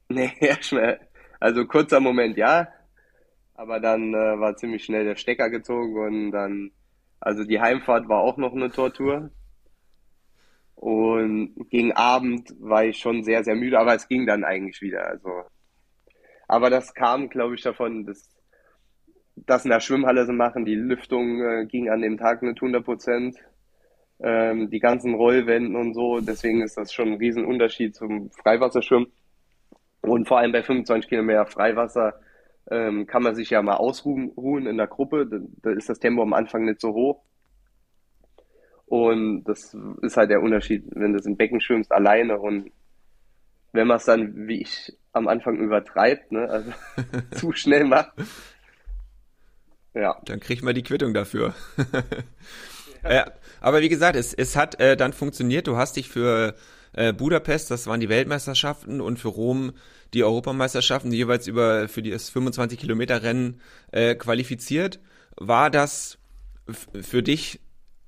[0.08, 1.00] Nee, erstmal,
[1.40, 2.68] also kurzer Moment ja,
[3.54, 6.72] aber dann äh, war ziemlich schnell der Stecker gezogen und dann
[7.20, 9.30] Also die Heimfahrt war auch noch eine Tortur.
[10.76, 15.06] Und gegen Abend war ich schon sehr, sehr müde, aber es ging dann eigentlich wieder.
[15.08, 15.44] Also,
[16.48, 18.30] aber das kam, glaube ich, davon, dass
[19.46, 20.64] das in der Schwimmhalle so machen.
[20.64, 23.36] Die Lüftung äh, ging an dem Tag nicht 100 Prozent.
[24.20, 26.20] Ähm, die ganzen Rollwänden und so.
[26.20, 29.08] Deswegen ist das schon ein Riesenunterschied zum Freiwasserschwimmen.
[30.00, 32.20] Und vor allem bei 25 Kilometer Freiwasser
[32.70, 35.26] ähm, kann man sich ja mal ausruhen in der Gruppe.
[35.26, 37.22] Da, da ist das Tempo am Anfang nicht so hoch.
[38.86, 42.70] Und das ist halt der Unterschied, wenn du im Becken schwimmst alleine und
[43.72, 46.72] wenn man es dann, wie ich, am Anfang übertreibt, ne, also
[47.32, 48.12] zu schnell macht.
[49.98, 50.16] Ja.
[50.24, 51.54] Dann kriegt man die Quittung dafür.
[53.02, 53.30] ja.
[53.60, 55.66] aber wie gesagt, es, es hat äh, dann funktioniert.
[55.66, 56.54] Du hast dich für
[56.92, 59.72] äh, Budapest, das waren die Weltmeisterschaften, und für Rom
[60.14, 65.00] die Europameisterschaften, die jeweils über für das 25 Kilometer Rennen äh, qualifiziert.
[65.36, 66.18] War das
[67.02, 67.60] für dich,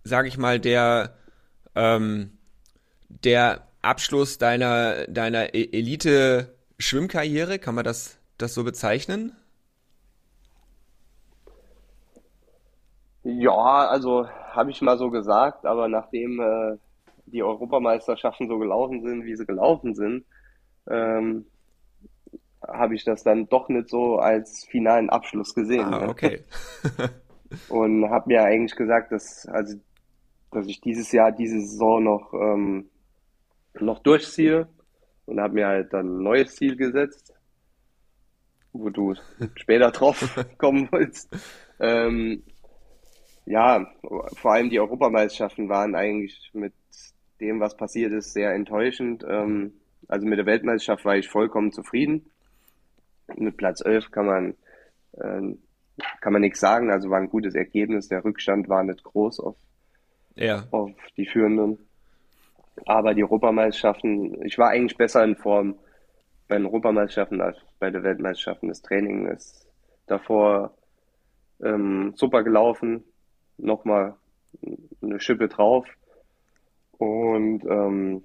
[0.04, 1.16] sage ich mal, der
[1.74, 2.38] ähm,
[3.08, 7.58] der Abschluss deiner deiner e-, Elite Schwimmkarriere?
[7.58, 9.32] Kann man das das so bezeichnen?
[13.22, 16.76] Ja, also habe ich mal so gesagt, aber nachdem äh,
[17.26, 20.24] die Europameisterschaften so gelaufen sind, wie sie gelaufen sind,
[20.88, 21.46] ähm,
[22.66, 25.84] habe ich das dann doch nicht so als finalen Abschluss gesehen.
[25.84, 26.08] Ah, ne?
[26.08, 26.44] okay.
[27.68, 29.78] und habe mir eigentlich gesagt, dass, also,
[30.50, 32.90] dass ich dieses Jahr, diese Saison noch, ähm,
[33.78, 34.68] noch durchziehe
[35.26, 37.34] und habe mir halt dann ein neues Ziel gesetzt,
[38.72, 39.14] wo du
[39.54, 41.28] später drauf kommen willst.
[41.78, 42.42] Ähm,
[43.50, 43.84] ja,
[44.36, 46.72] vor allem die Europameisterschaften waren eigentlich mit
[47.40, 49.24] dem, was passiert ist, sehr enttäuschend.
[49.28, 49.72] Ähm,
[50.06, 52.30] also mit der Weltmeisterschaft war ich vollkommen zufrieden.
[53.36, 54.54] Mit Platz 11 kann man,
[55.20, 55.58] ähm,
[56.20, 56.92] kann man nichts sagen.
[56.92, 58.08] Also war ein gutes Ergebnis.
[58.08, 59.56] Der Rückstand war nicht groß auf,
[60.36, 60.64] ja.
[60.70, 61.78] auf die Führenden.
[62.86, 65.74] Aber die Europameisterschaften, ich war eigentlich besser in Form
[66.46, 68.68] bei den Europameisterschaften als bei den Weltmeisterschaften.
[68.68, 69.66] Das Training ist
[70.06, 70.72] davor
[71.62, 73.04] ähm, super gelaufen.
[73.62, 74.14] Nochmal
[75.02, 75.86] eine Schippe drauf.
[76.98, 78.22] Und ähm,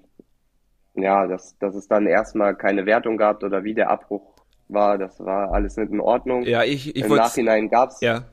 [0.94, 4.34] ja, dass, dass es dann erstmal keine Wertung gab oder wie der Abbruch
[4.68, 6.42] war, das war alles nicht in Ordnung.
[6.44, 8.00] Ja, ich, ich Im Nachhinein gab's.
[8.00, 8.24] Ja.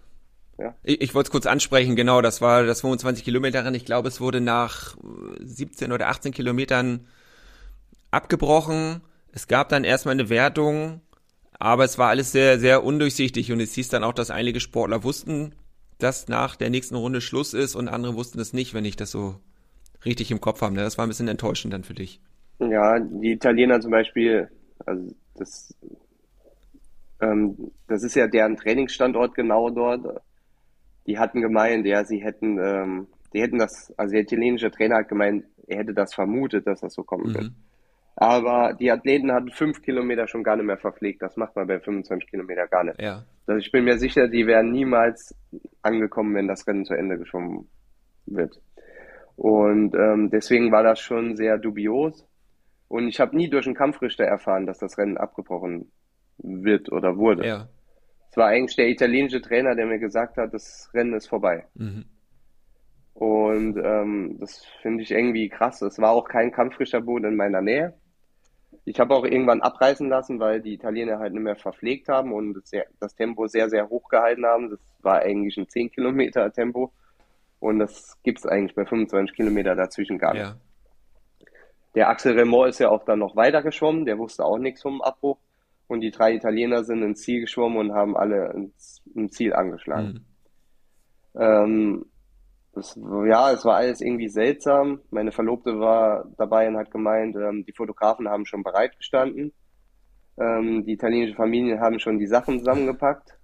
[0.57, 0.73] ja.
[0.83, 3.75] Ich, ich wollte es kurz ansprechen, genau, das war das 25 Kilometer Rennen.
[3.75, 4.95] Ich glaube, es wurde nach
[5.39, 7.07] 17 oder 18 Kilometern
[8.11, 9.01] abgebrochen.
[9.31, 11.01] Es gab dann erstmal eine Wertung,
[11.59, 15.03] aber es war alles sehr, sehr undurchsichtig und es hieß dann auch, dass einige Sportler
[15.03, 15.55] wussten,
[16.03, 19.11] dass nach der nächsten Runde Schluss ist und andere wussten es nicht, wenn ich das
[19.11, 19.35] so
[20.05, 20.75] richtig im Kopf habe.
[20.75, 20.81] Ne?
[20.81, 22.19] Das war ein bisschen enttäuschend dann für dich.
[22.59, 24.49] Ja, die Italiener zum Beispiel,
[24.85, 25.73] also das
[27.23, 30.21] ähm, das ist ja deren Trainingsstandort genau dort.
[31.07, 35.09] Die hatten gemeint, ja, sie hätten, ähm, die hätten das, also der italienische Trainer hat
[35.09, 37.33] gemeint, er hätte das vermutet, dass das so kommen mhm.
[37.33, 37.51] wird.
[38.15, 41.21] Aber die Athleten hatten fünf Kilometer schon gar nicht mehr verpflegt.
[41.21, 43.01] Das macht man bei 25 Kilometer gar nicht.
[43.01, 43.25] Ja.
[43.47, 45.35] Also ich bin mir sicher, die wären niemals
[45.81, 47.67] angekommen, wenn das Rennen zu Ende geschwommen
[48.25, 48.61] wird.
[49.35, 52.25] Und ähm, deswegen war das schon sehr dubios.
[52.87, 55.91] Und ich habe nie durch einen Kampfrichter erfahren, dass das Rennen abgebrochen
[56.37, 57.47] wird oder wurde.
[57.47, 57.67] Ja.
[58.29, 61.65] Es war eigentlich der italienische Trainer, der mir gesagt hat, das Rennen ist vorbei.
[61.73, 62.05] Mhm.
[63.13, 65.81] Und ähm, das finde ich irgendwie krass.
[65.81, 67.93] Es war auch kein Kampfrichterboot in meiner Nähe.
[68.85, 72.53] Ich habe auch irgendwann abreißen lassen, weil die Italiener halt nicht mehr verpflegt haben und
[72.53, 74.69] das, das Tempo sehr, sehr hoch gehalten haben.
[74.69, 76.91] Das war eigentlich ein 10 Kilometer Tempo.
[77.59, 80.43] Und das gibt es eigentlich bei 25 Kilometer dazwischen gar nicht.
[80.43, 80.57] Ja.
[81.95, 85.01] Der Axel Remor ist ja auch dann noch weiter geschwommen, der wusste auch nichts vom
[85.01, 85.37] Abbruch.
[85.87, 90.25] Und die drei Italiener sind ins Ziel geschwommen und haben alle ins, im Ziel angeschlagen.
[91.33, 91.41] Mhm.
[91.41, 92.05] Ähm,
[92.73, 95.01] das, ja, es war alles irgendwie seltsam.
[95.11, 99.53] Meine Verlobte war dabei und hat gemeint, ähm, die Fotografen haben schon bereit gestanden.
[100.39, 103.37] Ähm, die italienische Familien haben schon die Sachen zusammengepackt.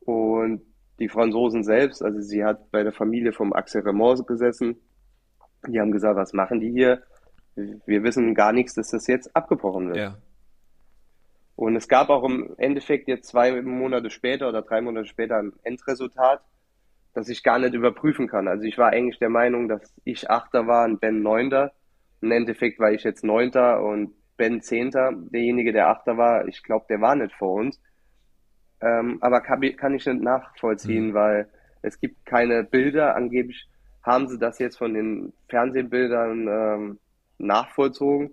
[0.00, 0.62] Und
[0.98, 4.80] die Franzosen selbst, also sie hat bei der Familie vom Axel Remors gesessen.
[5.68, 7.02] Die haben gesagt, was machen die hier?
[7.54, 9.96] Wir wissen gar nichts, dass das jetzt abgebrochen wird.
[9.96, 10.18] Ja.
[11.54, 15.52] Und es gab auch im Endeffekt jetzt zwei Monate später oder drei Monate später ein
[15.62, 16.40] Endresultat,
[17.18, 18.46] das ich gar nicht überprüfen kann.
[18.46, 21.72] Also ich war eigentlich der Meinung, dass ich Achter war und Ben Neunter.
[22.20, 25.12] Im Endeffekt war ich jetzt Neunter und Ben Zehnter.
[25.14, 27.80] Derjenige, der Achter war, ich glaube, der war nicht vor uns.
[28.80, 31.14] Ähm, aber kann, kann, ich nicht nachvollziehen, mhm.
[31.14, 31.48] weil
[31.82, 33.16] es gibt keine Bilder.
[33.16, 33.68] Angeblich
[34.04, 36.98] haben sie das jetzt von den Fernsehbildern ähm,
[37.38, 38.30] nachvollzogen.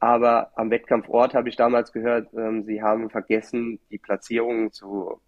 [0.00, 5.20] Aber am Wettkampfort habe ich damals gehört, ähm, sie haben vergessen, die Platzierungen zu,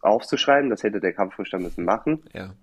[0.00, 0.70] aufzuschreiben.
[0.70, 2.24] Das hätte der Kampfrichter müssen machen.
[2.32, 2.54] Ja.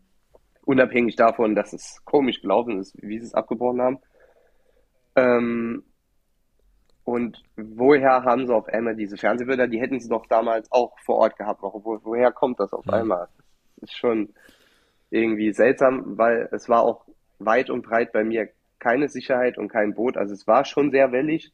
[0.63, 3.99] unabhängig davon, dass es komisch gelaufen ist, wie sie es abgebrochen haben.
[5.15, 5.83] Ähm,
[7.03, 9.67] und woher haben sie auf einmal diese Fernsehbilder?
[9.67, 11.61] Die hätten sie doch damals auch vor Ort gehabt.
[11.61, 13.27] Wo, woher kommt das auf einmal?
[13.77, 14.33] Das ist schon
[15.09, 17.05] irgendwie seltsam, weil es war auch
[17.39, 20.15] weit und breit bei mir keine Sicherheit und kein Boot.
[20.15, 21.51] Also es war schon sehr wellig.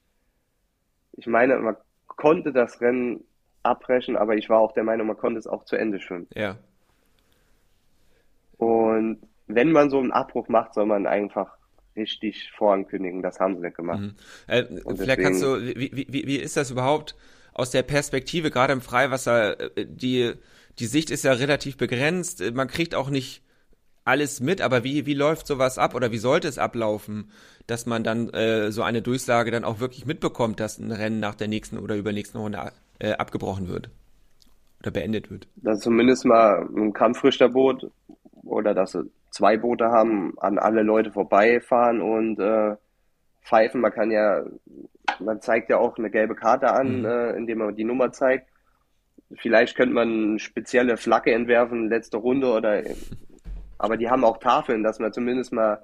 [1.13, 1.77] Ich meine, man
[2.08, 3.23] konnte das Rennen
[3.67, 6.27] abbrechen, aber ich war auch der Meinung, man konnte es auch zu Ende schwimmen.
[6.34, 6.58] Ja.
[8.58, 11.58] Und wenn man so einen Abbruch macht, soll man einfach
[11.95, 13.21] richtig vorankündigen.
[13.21, 13.99] Das haben sie nicht gemacht.
[13.99, 14.15] Mhm.
[14.47, 17.15] Äh, vielleicht kannst du, wie, wie, wie ist das überhaupt
[17.53, 20.34] aus der Perspektive, gerade im Freiwasser, äh, die,
[20.80, 23.43] die Sicht ist ja relativ begrenzt, man kriegt auch nicht
[24.06, 27.30] alles mit, aber wie, wie läuft sowas ab oder wie sollte es ablaufen,
[27.65, 31.36] dass man dann äh, so eine Durchsage dann auch wirklich mitbekommt, dass ein Rennen nach
[31.36, 33.89] der nächsten oder übernächsten Runde äh, abgebrochen wird
[34.81, 35.47] oder beendet wird?
[35.55, 37.89] Dass zumindest mal ein Kampfrichterboot
[38.43, 42.75] oder dass sie zwei Boote haben, an alle Leute vorbeifahren und äh,
[43.43, 43.81] pfeifen.
[43.81, 44.43] Man kann ja,
[45.19, 47.05] man zeigt ja auch eine gelbe Karte an, mhm.
[47.05, 48.49] äh, indem man die Nummer zeigt.
[49.36, 52.83] Vielleicht könnte man eine spezielle Flagge entwerfen, letzte Runde oder
[53.77, 55.83] aber die haben auch Tafeln, dass man zumindest mal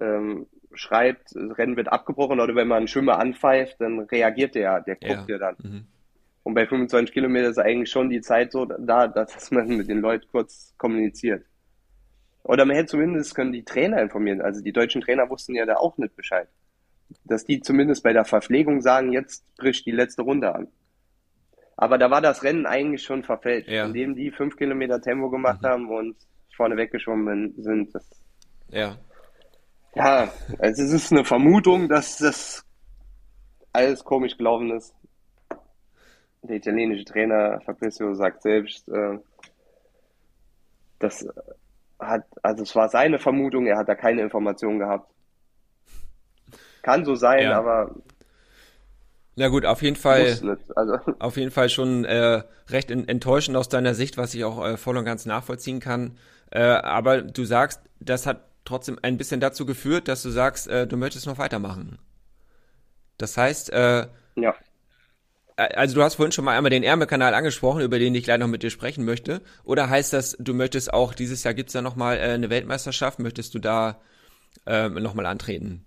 [0.00, 4.80] ähm, schreibt, das Rennen wird abgebrochen oder wenn man einen Schwimmer anpfeift, dann reagiert der,
[4.80, 5.56] der guckt ja, ja dann.
[5.58, 5.86] Mhm.
[6.42, 10.00] Und bei 25 Kilometer ist eigentlich schon die Zeit so da, dass man mit den
[10.00, 11.44] Leuten kurz kommuniziert.
[12.42, 14.40] Oder man hätte zumindest können die Trainer informieren.
[14.40, 16.48] Also die deutschen Trainer wussten ja da auch nicht Bescheid.
[17.24, 20.68] Dass die zumindest bei der Verpflegung sagen, jetzt bricht die letzte Runde an.
[21.76, 23.86] Aber da war das Rennen eigentlich schon verfälscht, ja.
[23.86, 25.66] indem die fünf Kilometer Tempo gemacht mhm.
[25.66, 26.16] haben und
[26.56, 27.94] vorne weggeschwommen sind.
[27.94, 28.08] Das,
[28.68, 28.96] ja.
[29.94, 32.64] Ja, also es ist eine Vermutung, dass das
[33.72, 34.94] alles komisch gelaufen ist.
[36.42, 39.18] Der italienische Trainer Fabrizio sagt selbst, äh,
[40.98, 41.26] das
[41.98, 45.08] hat, also es war seine Vermutung, er hat da keine Informationen gehabt.
[46.82, 47.58] Kann so sein, ja.
[47.58, 47.94] aber
[49.34, 50.38] na gut, auf jeden Fall,
[50.76, 50.98] also.
[51.18, 54.98] auf jeden Fall schon äh, recht enttäuschend aus deiner Sicht, was ich auch äh, voll
[54.98, 56.18] und ganz nachvollziehen kann.
[56.50, 60.86] Äh, aber du sagst, das hat trotzdem ein bisschen dazu geführt, dass du sagst, äh,
[60.86, 61.98] du möchtest noch weitermachen.
[63.16, 64.54] Das heißt, äh, ja.
[65.56, 68.48] Also du hast vorhin schon mal einmal den Ärmelkanal angesprochen, über den ich gleich noch
[68.48, 69.42] mit dir sprechen möchte.
[69.64, 73.54] Oder heißt das, du möchtest auch, dieses Jahr gibt's ja nochmal äh, eine Weltmeisterschaft, möchtest
[73.54, 74.00] du da
[74.66, 75.84] äh, nochmal antreten?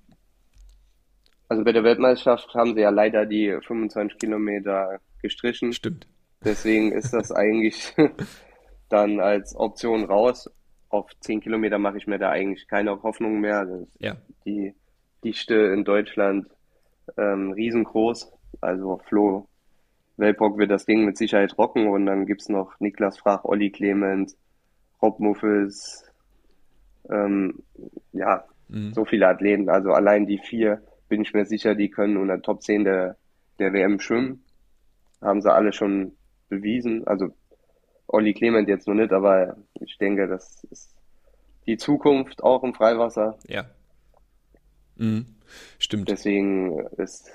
[1.47, 5.73] Also bei der Weltmeisterschaft haben sie ja leider die 25 Kilometer gestrichen.
[5.73, 6.08] Stimmt.
[6.43, 7.93] Deswegen ist das eigentlich
[8.89, 10.49] dann als Option raus.
[10.89, 13.67] Auf 10 Kilometer mache ich mir da eigentlich keine Hoffnung mehr.
[13.99, 14.15] ja.
[14.45, 14.75] Die
[15.23, 16.47] Dichte in Deutschland
[17.17, 18.32] ähm, riesengroß.
[18.62, 19.47] Also Flo
[20.17, 23.69] Weltbock wird das Ding mit Sicherheit rocken und dann gibt es noch Niklas Frach, Olli
[23.71, 24.36] Clement,
[25.01, 26.06] Rob Muffels,
[27.10, 27.63] ähm,
[28.13, 28.93] ja, mhm.
[28.93, 29.69] so viele Athleten.
[29.69, 33.17] Also allein die vier bin ich mir sicher, die können unter Top 10 der,
[33.60, 34.43] der WM schwimmen.
[35.21, 36.13] Haben sie alle schon
[36.49, 37.06] bewiesen.
[37.08, 37.34] Also
[38.08, 40.95] Olli Clement jetzt noch nicht, aber ich denke, das ist
[41.65, 43.38] die Zukunft auch im Freiwasser.
[43.47, 43.65] Ja.
[44.95, 45.25] Mhm.
[45.80, 46.10] Stimmt.
[46.10, 47.32] Deswegen ist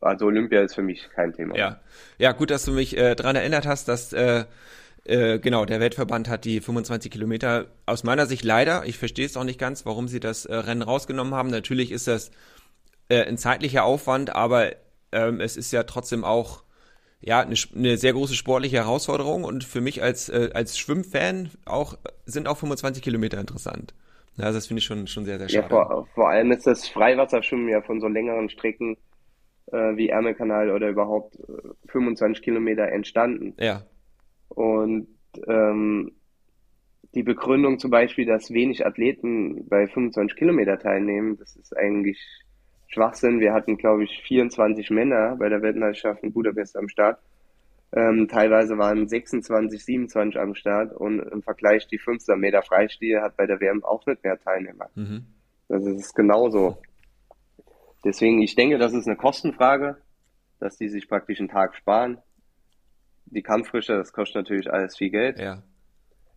[0.00, 1.56] also Olympia ist für mich kein Thema.
[1.56, 1.80] Ja,
[2.18, 4.44] ja, gut, dass du mich äh, daran erinnert hast, dass äh,
[5.04, 8.84] äh, genau der Weltverband hat die 25 Kilometer aus meiner Sicht leider.
[8.86, 11.50] Ich verstehe es auch nicht ganz, warum sie das äh, Rennen rausgenommen haben.
[11.50, 12.30] Natürlich ist das
[13.08, 14.72] äh, ein zeitlicher Aufwand, aber
[15.12, 16.64] ähm, es ist ja trotzdem auch
[17.20, 21.96] ja eine, eine, sehr große sportliche Herausforderung und für mich als äh, als Schwimmfan auch
[22.24, 23.94] sind auch 25 Kilometer interessant.
[24.36, 25.62] Ja, das finde ich schon schon sehr sehr schade.
[25.64, 28.96] Ja, vor, vor allem ist das Freiwasserschwimmen ja von so längeren Strecken
[29.72, 33.54] äh, wie Ärmelkanal oder überhaupt äh, 25 Kilometer entstanden.
[33.58, 33.82] Ja.
[34.48, 35.08] Und
[35.46, 36.12] ähm,
[37.14, 42.18] die Begründung zum Beispiel, dass wenig Athleten bei 25 Kilometer teilnehmen, das ist eigentlich
[42.88, 43.40] Schwachsinn.
[43.40, 47.18] Wir hatten, glaube ich, 24 Männer bei der Weltmeisterschaft in Budapest am Start.
[47.92, 53.36] Ähm, teilweise waren 26, 27 am Start und im Vergleich die 15 Meter Freistil hat
[53.36, 54.90] bei der WM auch nicht mehr Teilnehmer.
[54.96, 55.26] Mhm.
[55.68, 56.78] Das ist genauso.
[58.04, 59.96] Deswegen, ich denke, das ist eine Kostenfrage,
[60.60, 62.18] dass die sich praktisch einen Tag sparen.
[63.26, 65.38] Die Kampffrische, das kostet natürlich alles viel Geld.
[65.38, 65.62] Ja.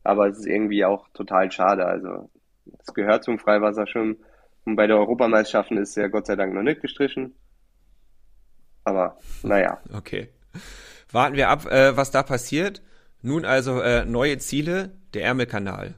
[0.04, 1.86] Aber es ist irgendwie auch total schade.
[1.86, 2.30] Also,
[2.80, 4.18] es gehört zum Freiwasserschwimmen.
[4.66, 7.36] Und bei der Europameisterschaften ist ja Gott sei Dank noch nicht gestrichen.
[8.84, 9.80] Aber naja.
[9.94, 10.30] Okay.
[11.12, 12.82] Warten wir ab, äh, was da passiert.
[13.22, 15.96] Nun also äh, neue Ziele, der Ärmelkanal.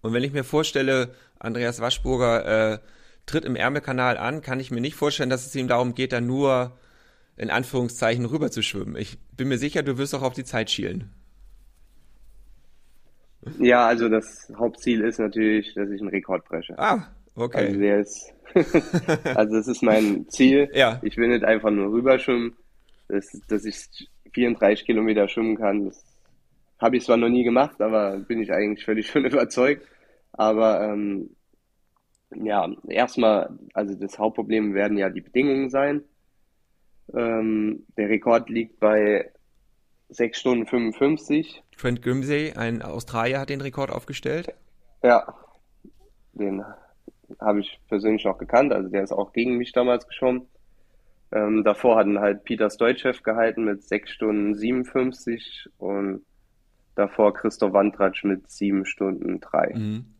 [0.00, 2.78] Und wenn ich mir vorstelle, Andreas Waschburger äh,
[3.28, 6.20] tritt im Ärmelkanal an, kann ich mir nicht vorstellen, dass es ihm darum geht, da
[6.20, 6.76] nur
[7.36, 8.96] in Anführungszeichen rüber zu schwimmen.
[8.96, 11.10] Ich bin mir sicher, du wirst auch auf die Zeit schielen.
[13.58, 16.76] Ja, also das Hauptziel ist natürlich, dass ich einen Rekord breche.
[16.78, 17.06] Ah,
[17.36, 17.68] okay.
[17.68, 18.32] Also der ist,
[19.36, 20.68] also das ist mein Ziel.
[20.74, 20.98] Ja.
[21.02, 22.56] Ich will nicht einfach nur rüberschwimmen,
[23.06, 25.86] dass, dass ich 34 Kilometer schwimmen kann.
[25.86, 26.04] Das
[26.80, 29.86] habe ich zwar noch nie gemacht, aber bin ich eigentlich völlig von überzeugt.
[30.32, 31.30] Aber ähm,
[32.34, 36.02] ja, erstmal, also das Hauptproblem werden ja die Bedingungen sein.
[37.14, 39.30] Ähm, der Rekord liegt bei
[40.10, 41.62] 6 Stunden 55.
[41.76, 44.54] Trent Grimsey, ein Australier, hat den Rekord aufgestellt.
[45.02, 45.34] Ja,
[46.32, 46.64] den
[47.40, 48.72] habe ich persönlich noch gekannt.
[48.72, 50.48] Also der ist auch gegen mich damals geschwommen.
[51.30, 56.24] Ähm, davor hatten halt Peter Stoichev gehalten mit 6 Stunden 57 und
[56.94, 59.74] davor Christoph Wandratsch mit 7 Stunden 3.
[59.74, 60.14] Mhm.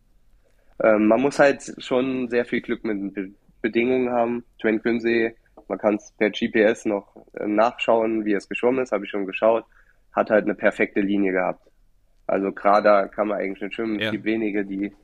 [0.82, 4.44] Ähm, man muss halt schon sehr viel Glück mit den Be Bedingungen haben.
[4.60, 5.34] Trent Grimsey,
[5.66, 9.26] man kann es per GPS noch äh, nachschauen, wie es geschwommen ist, habe ich schon
[9.26, 9.64] geschaut,
[10.12, 11.68] hat halt eine perfekte Linie gehabt.
[12.28, 13.98] Also gerade kann man eigentlich nicht schwimmen.
[13.98, 14.06] Ja.
[14.06, 14.94] Es gibt wenige, die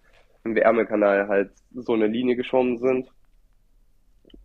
[0.45, 3.09] im Wärmekanal halt so eine Linie geschwommen sind.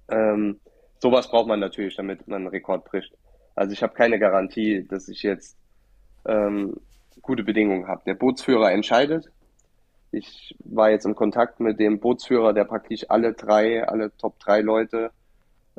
[0.10, 0.60] Ähm,
[1.00, 3.14] sowas braucht man natürlich, damit man einen Rekord bricht.
[3.56, 5.58] Also ich habe keine Garantie, dass ich jetzt
[6.26, 6.78] ähm,
[7.22, 8.02] gute Bedingungen habe.
[8.06, 9.30] Der Bootsführer entscheidet.
[10.12, 14.62] Ich war jetzt im Kontakt mit dem Bootsführer, der praktisch alle drei, alle Top drei
[14.62, 15.12] Leute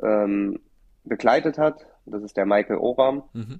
[0.01, 0.59] ähm,
[1.03, 1.85] begleitet hat.
[2.05, 3.23] Das ist der Michael Oram.
[3.33, 3.59] Mhm.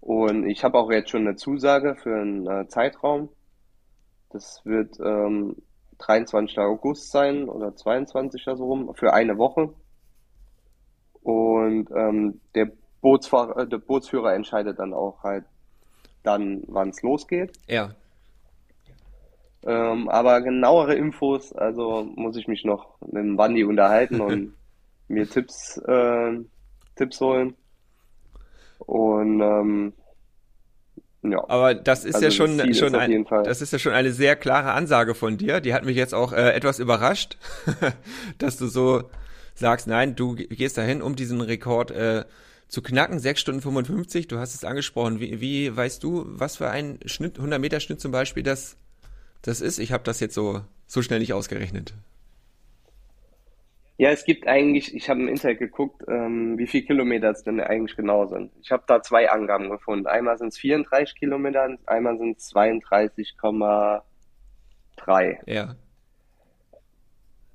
[0.00, 3.28] Und ich habe auch jetzt schon eine Zusage für einen äh, Zeitraum.
[4.30, 5.56] Das wird ähm,
[5.98, 6.58] 23.
[6.58, 8.42] August sein oder 22.
[8.44, 9.74] so rum, für eine Woche.
[11.22, 12.70] Und ähm, der
[13.00, 15.44] Bootsfahrer, äh, der Bootsführer entscheidet dann auch halt
[16.22, 17.52] dann, wann es losgeht.
[17.66, 17.90] Ja.
[19.66, 24.54] Ähm, aber genauere Infos, also muss ich mich noch mit dem Wandi unterhalten und
[25.08, 26.38] mir Tipps, äh,
[26.96, 27.54] Tipps holen.
[28.78, 29.92] Und ähm,
[31.22, 33.92] ja, Aber das ist Also ja das schon, ist schon ein, das ist ja schon
[33.92, 35.60] eine sehr klare Ansage von dir.
[35.60, 37.36] Die hat mich jetzt auch äh, etwas überrascht,
[38.38, 39.10] dass du so
[39.54, 42.24] sagst, nein, du gehst dahin, um diesen Rekord äh,
[42.68, 45.20] zu knacken, 6 Stunden 55, du hast es angesprochen.
[45.20, 48.78] Wie, wie weißt du, was für ein Schnitt, 100 Meter Schnitt zum Beispiel das,
[49.42, 49.78] das ist?
[49.78, 51.94] Ich habe das jetzt so, so schnell nicht ausgerechnet.
[54.00, 57.60] Ja, es gibt eigentlich, ich habe im Internet geguckt, ähm, wie viele Kilometer es denn
[57.60, 58.50] eigentlich genau sind.
[58.62, 60.06] Ich habe da zwei Angaben gefunden.
[60.06, 64.02] Einmal sind es 34 Kilometer, einmal sind es 32,3.
[65.44, 65.76] Ja.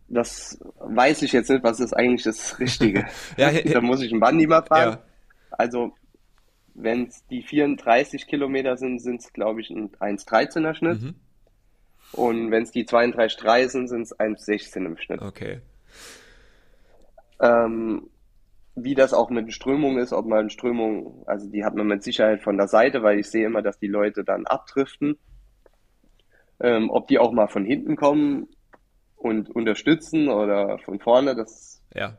[0.07, 3.07] Das weiß ich jetzt nicht, was ist eigentlich das Richtige.
[3.37, 4.97] Ja, Da muss ich einen Bandi mal fragen.
[4.97, 5.03] Ja.
[5.49, 5.93] Also,
[6.75, 11.01] wenn es die 34 Kilometer sind, sind es, glaube ich, ein 1,13er Schnitt.
[11.01, 11.15] Mhm.
[12.15, 15.21] Und wenn es die 32,3 sind, sind es 1,16 im Schnitt.
[15.21, 15.59] Okay.
[17.41, 18.09] Ähm,
[18.75, 22.03] wie das auch mit den Strömungen ist, ob man Strömung, also die hat man mit
[22.03, 25.17] Sicherheit von der Seite, weil ich sehe immer, dass die Leute dann abdriften.
[26.59, 28.47] Ähm, ob die auch mal von hinten kommen
[29.17, 32.17] und unterstützen oder von vorne, das, Ja.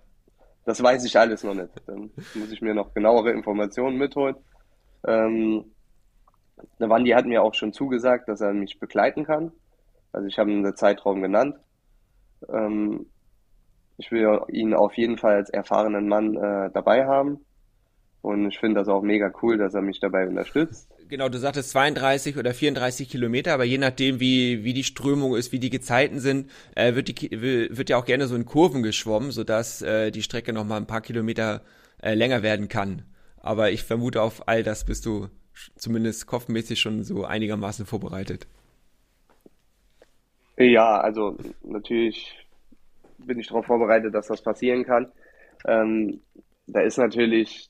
[0.66, 1.70] das weiß ich alles noch nicht.
[1.86, 4.36] Dann muss ich mir noch genauere Informationen mitholen.
[5.06, 5.64] Ähm,
[6.80, 9.52] der Wandi hat mir auch schon zugesagt, dass er mich begleiten kann.
[10.16, 11.56] Also ich habe einen Zeitraum genannt.
[12.48, 13.04] Ähm,
[13.98, 17.40] ich will ihn auf jeden Fall als erfahrenen Mann äh, dabei haben.
[18.22, 20.88] Und ich finde das auch mega cool, dass er mich dabei unterstützt.
[21.08, 25.52] Genau, du sagtest 32 oder 34 Kilometer, aber je nachdem, wie, wie die Strömung ist,
[25.52, 29.32] wie die Gezeiten sind, äh, wird, die, wird ja auch gerne so in Kurven geschwommen,
[29.32, 31.60] sodass äh, die Strecke noch mal ein paar Kilometer
[32.02, 33.02] äh, länger werden kann.
[33.36, 35.28] Aber ich vermute, auf all das bist du
[35.76, 38.46] zumindest kopfmäßig schon so einigermaßen vorbereitet.
[40.56, 42.34] Ja, also natürlich
[43.18, 45.12] bin ich darauf vorbereitet, dass das passieren kann.
[45.66, 46.20] Ähm,
[46.66, 47.68] da ist natürlich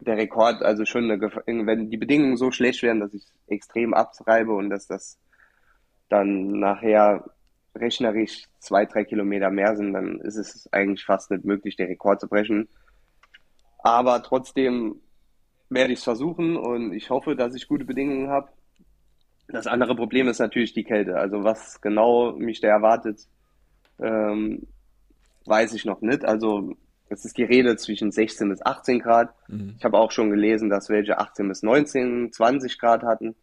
[0.00, 3.94] der Rekord, also schon eine Gefahr, wenn die Bedingungen so schlecht werden, dass ich extrem
[3.94, 5.18] abtreibe und dass das
[6.08, 7.24] dann nachher
[7.74, 12.20] rechnerisch zwei, drei Kilometer mehr sind, dann ist es eigentlich fast nicht möglich, den Rekord
[12.20, 12.68] zu brechen.
[13.78, 15.00] Aber trotzdem
[15.68, 18.48] werde ich es versuchen und ich hoffe, dass ich gute Bedingungen habe.
[19.48, 21.16] Das andere Problem ist natürlich die Kälte.
[21.16, 23.26] Also was genau mich da erwartet,
[24.00, 24.66] ähm,
[25.44, 26.24] weiß ich noch nicht.
[26.24, 26.76] Also
[27.08, 29.32] es ist die Rede zwischen 16 bis 18 Grad.
[29.48, 29.74] Mhm.
[29.78, 33.36] Ich habe auch schon gelesen, dass welche 18 bis 19, 20 Grad hatten.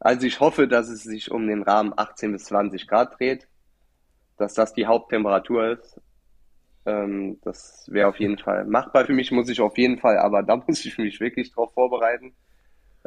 [0.00, 3.48] Also ich hoffe, dass es sich um den Rahmen 18 bis 20 Grad dreht,
[4.36, 6.00] dass das die Haupttemperatur ist.
[6.86, 10.42] Ähm, das wäre auf jeden Fall machbar für mich, muss ich auf jeden Fall, aber
[10.44, 12.34] da muss ich mich wirklich drauf vorbereiten,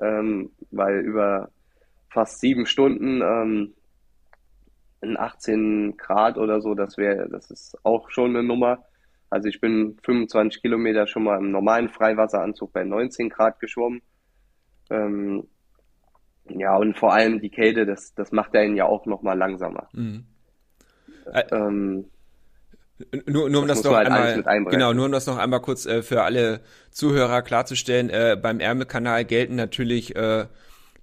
[0.02, 1.50] ähm, weil über
[2.12, 3.74] fast sieben Stunden ähm,
[5.02, 8.86] in 18 Grad oder so, das wäre, das ist auch schon eine Nummer.
[9.30, 14.02] Also ich bin 25 Kilometer schon mal im normalen Freiwasseranzug bei 19 Grad geschwommen.
[14.90, 15.48] Ähm,
[16.50, 19.88] Ja, und vor allem die Kälte, das, das macht einen ja auch nochmal langsamer.
[19.94, 20.26] Mhm.
[21.52, 22.06] Ähm,
[23.26, 24.08] Nur, nur um das, muss noch halt
[24.48, 28.60] einmal, genau, nur um das noch einmal kurz äh, für alle Zuhörer klarzustellen, äh, beim
[28.60, 30.46] Ärmelkanal gelten natürlich äh,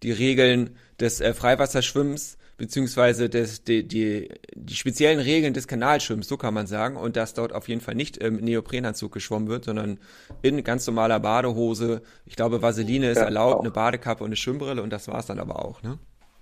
[0.03, 6.37] die Regeln des äh, Freiwasserschwimmens beziehungsweise des, die, die, die speziellen Regeln des Kanalschwimmens, so
[6.37, 9.99] kann man sagen, und dass dort auf jeden Fall nicht im Neoprenanzug geschwommen wird, sondern
[10.43, 12.03] in ganz normaler Badehose.
[12.27, 13.61] Ich glaube, Vaseline ist Ja, erlaubt, auch.
[13.61, 15.99] eine Badekappe und eine Schwimmbrille und das war's dann aber auch, ne?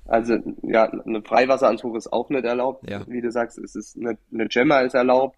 [0.09, 2.88] Also, ja, ein Freiwasseranzug ist auch nicht erlaubt.
[2.88, 3.04] Ja.
[3.09, 5.36] Wie du sagst, es ist eine, eine Gemma ist erlaubt,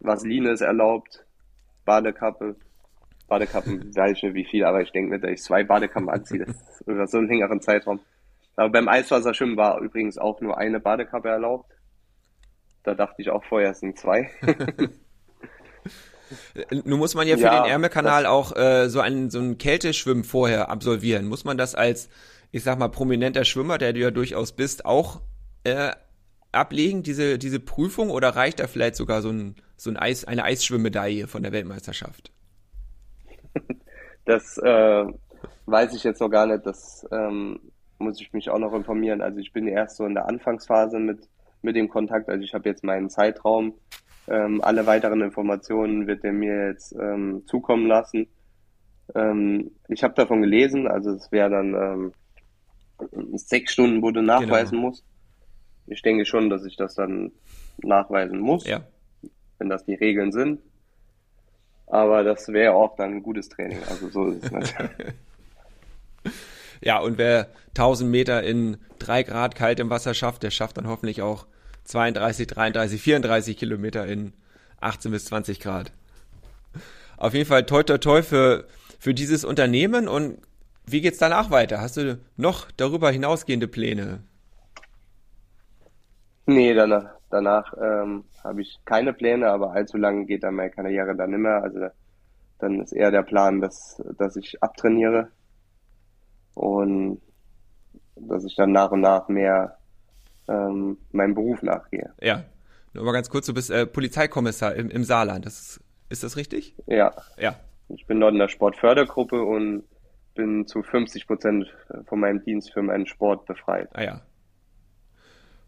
[0.00, 1.24] Vaseline ist erlaubt,
[1.84, 2.56] Badekappe.
[3.28, 6.44] Badekappen weiß ich nicht wie viel, aber ich denke nicht, dass ich zwei Badekappen anziehe.
[6.44, 8.00] Das ist über so einen längeren Zeitraum.
[8.56, 11.70] Aber beim Eiswasserschwimmen war übrigens auch nur eine Badekappe erlaubt.
[12.82, 14.30] Da dachte ich auch vorher, es sind zwei.
[16.70, 20.24] Nun muss man ja für Ja, den Ärmelkanal auch äh, so einen so einen Kälteschwimmen
[20.24, 21.26] vorher absolvieren.
[21.26, 22.08] Muss man das als,
[22.50, 25.20] ich sag mal, prominenter Schwimmer, der du ja durchaus bist, auch
[25.64, 25.92] äh,
[26.50, 30.44] ablegen, diese, diese Prüfung, oder reicht da vielleicht sogar so ein, so ein Eis, eine
[30.44, 32.32] Eisschwimmmedaille von der Weltmeisterschaft?
[34.24, 35.04] Das äh,
[35.66, 36.64] weiß ich jetzt noch gar nicht.
[36.64, 37.58] Das ähm,
[38.02, 39.22] muss ich mich auch noch informieren.
[39.22, 41.28] Also ich bin erst so in der Anfangsphase mit,
[41.62, 42.28] mit dem Kontakt.
[42.28, 43.74] Also ich habe jetzt meinen Zeitraum.
[44.28, 48.28] Ähm, alle weiteren Informationen wird er mir jetzt ähm, zukommen lassen.
[49.14, 50.86] Ähm, ich habe davon gelesen.
[50.86, 52.12] Also es wäre dann ähm,
[53.38, 55.04] sechs Stunden, wo du nachweisen musst.
[55.86, 57.32] Ich denke schon, dass ich das dann
[57.82, 58.82] nachweisen muss, Ja.
[59.58, 60.60] wenn das die Regeln sind.
[61.88, 63.78] Aber das wäre auch dann ein gutes Training.
[63.90, 64.74] Also so ist es nicht.
[66.82, 71.22] Ja, und wer 1000 Meter in drei Grad kaltem Wasser schafft, der schafft dann hoffentlich
[71.22, 71.46] auch
[71.84, 74.32] 32, 33, 34 Kilometer in
[74.80, 75.92] 18 bis 20 Grad.
[77.16, 78.66] Auf jeden Fall toi toi toi für,
[78.98, 80.38] für dieses Unternehmen und
[80.84, 81.80] wie geht's danach weiter?
[81.80, 84.24] Hast du noch darüber hinausgehende Pläne?
[86.46, 91.14] Nee, danach, danach ähm, habe ich keine Pläne, aber allzu lange geht dann meine Karriere
[91.14, 91.62] dann mehr.
[91.62, 91.86] Also
[92.58, 95.28] dann ist eher der Plan, dass, dass ich abtrainiere
[96.54, 97.20] und
[98.16, 99.78] dass ich dann nach und nach mehr
[100.48, 102.12] ähm, meinem Beruf nachgehe.
[102.20, 102.44] Ja,
[102.92, 105.46] nur mal ganz kurz, du bist äh, Polizeikommissar im, im Saarland.
[105.46, 106.74] Das ist, ist das richtig?
[106.86, 107.56] Ja, Ja.
[107.88, 109.84] ich bin dort in der Sportfördergruppe und
[110.34, 111.66] bin zu 50 Prozent
[112.06, 113.88] von meinem Dienst für meinen Sport befreit.
[113.92, 114.22] Ah ja.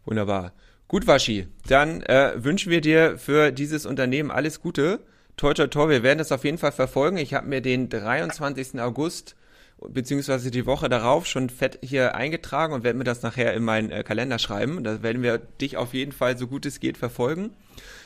[0.05, 0.53] Wunderbar.
[0.87, 1.47] Gut, Waschi.
[1.67, 4.99] Dann äh, wünschen wir dir für dieses Unternehmen alles Gute.
[5.37, 5.89] Toi, toi, toi.
[5.89, 7.17] Wir werden das auf jeden Fall verfolgen.
[7.17, 8.79] Ich habe mir den 23.
[8.79, 9.35] August
[9.77, 13.91] beziehungsweise die Woche darauf schon fett hier eingetragen und werde mir das nachher in meinen
[13.91, 14.83] äh, Kalender schreiben.
[14.83, 17.51] Da werden wir dich auf jeden Fall so gut es geht verfolgen.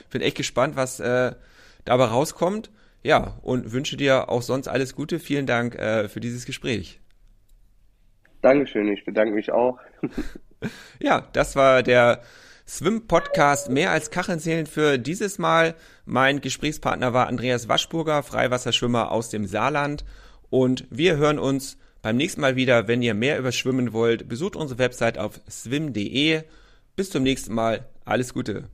[0.10, 1.34] Bin echt gespannt, was äh,
[1.86, 2.72] dabei rauskommt.
[3.02, 5.20] Ja, und wünsche dir auch sonst alles Gute.
[5.20, 7.00] Vielen Dank äh, für dieses Gespräch.
[8.42, 9.78] Dankeschön, ich bedanke mich auch.
[11.00, 12.22] Ja, das war der
[12.68, 15.74] Swim-Podcast Mehr als Kacheln zählen für dieses Mal.
[16.06, 20.04] Mein Gesprächspartner war Andreas Waschburger, Freiwasserschwimmer aus dem Saarland.
[20.50, 22.88] Und wir hören uns beim nächsten Mal wieder.
[22.88, 26.44] Wenn ihr mehr über Schwimmen wollt, besucht unsere Website auf swim.de.
[26.96, 27.88] Bis zum nächsten Mal.
[28.06, 28.70] Alles Gute.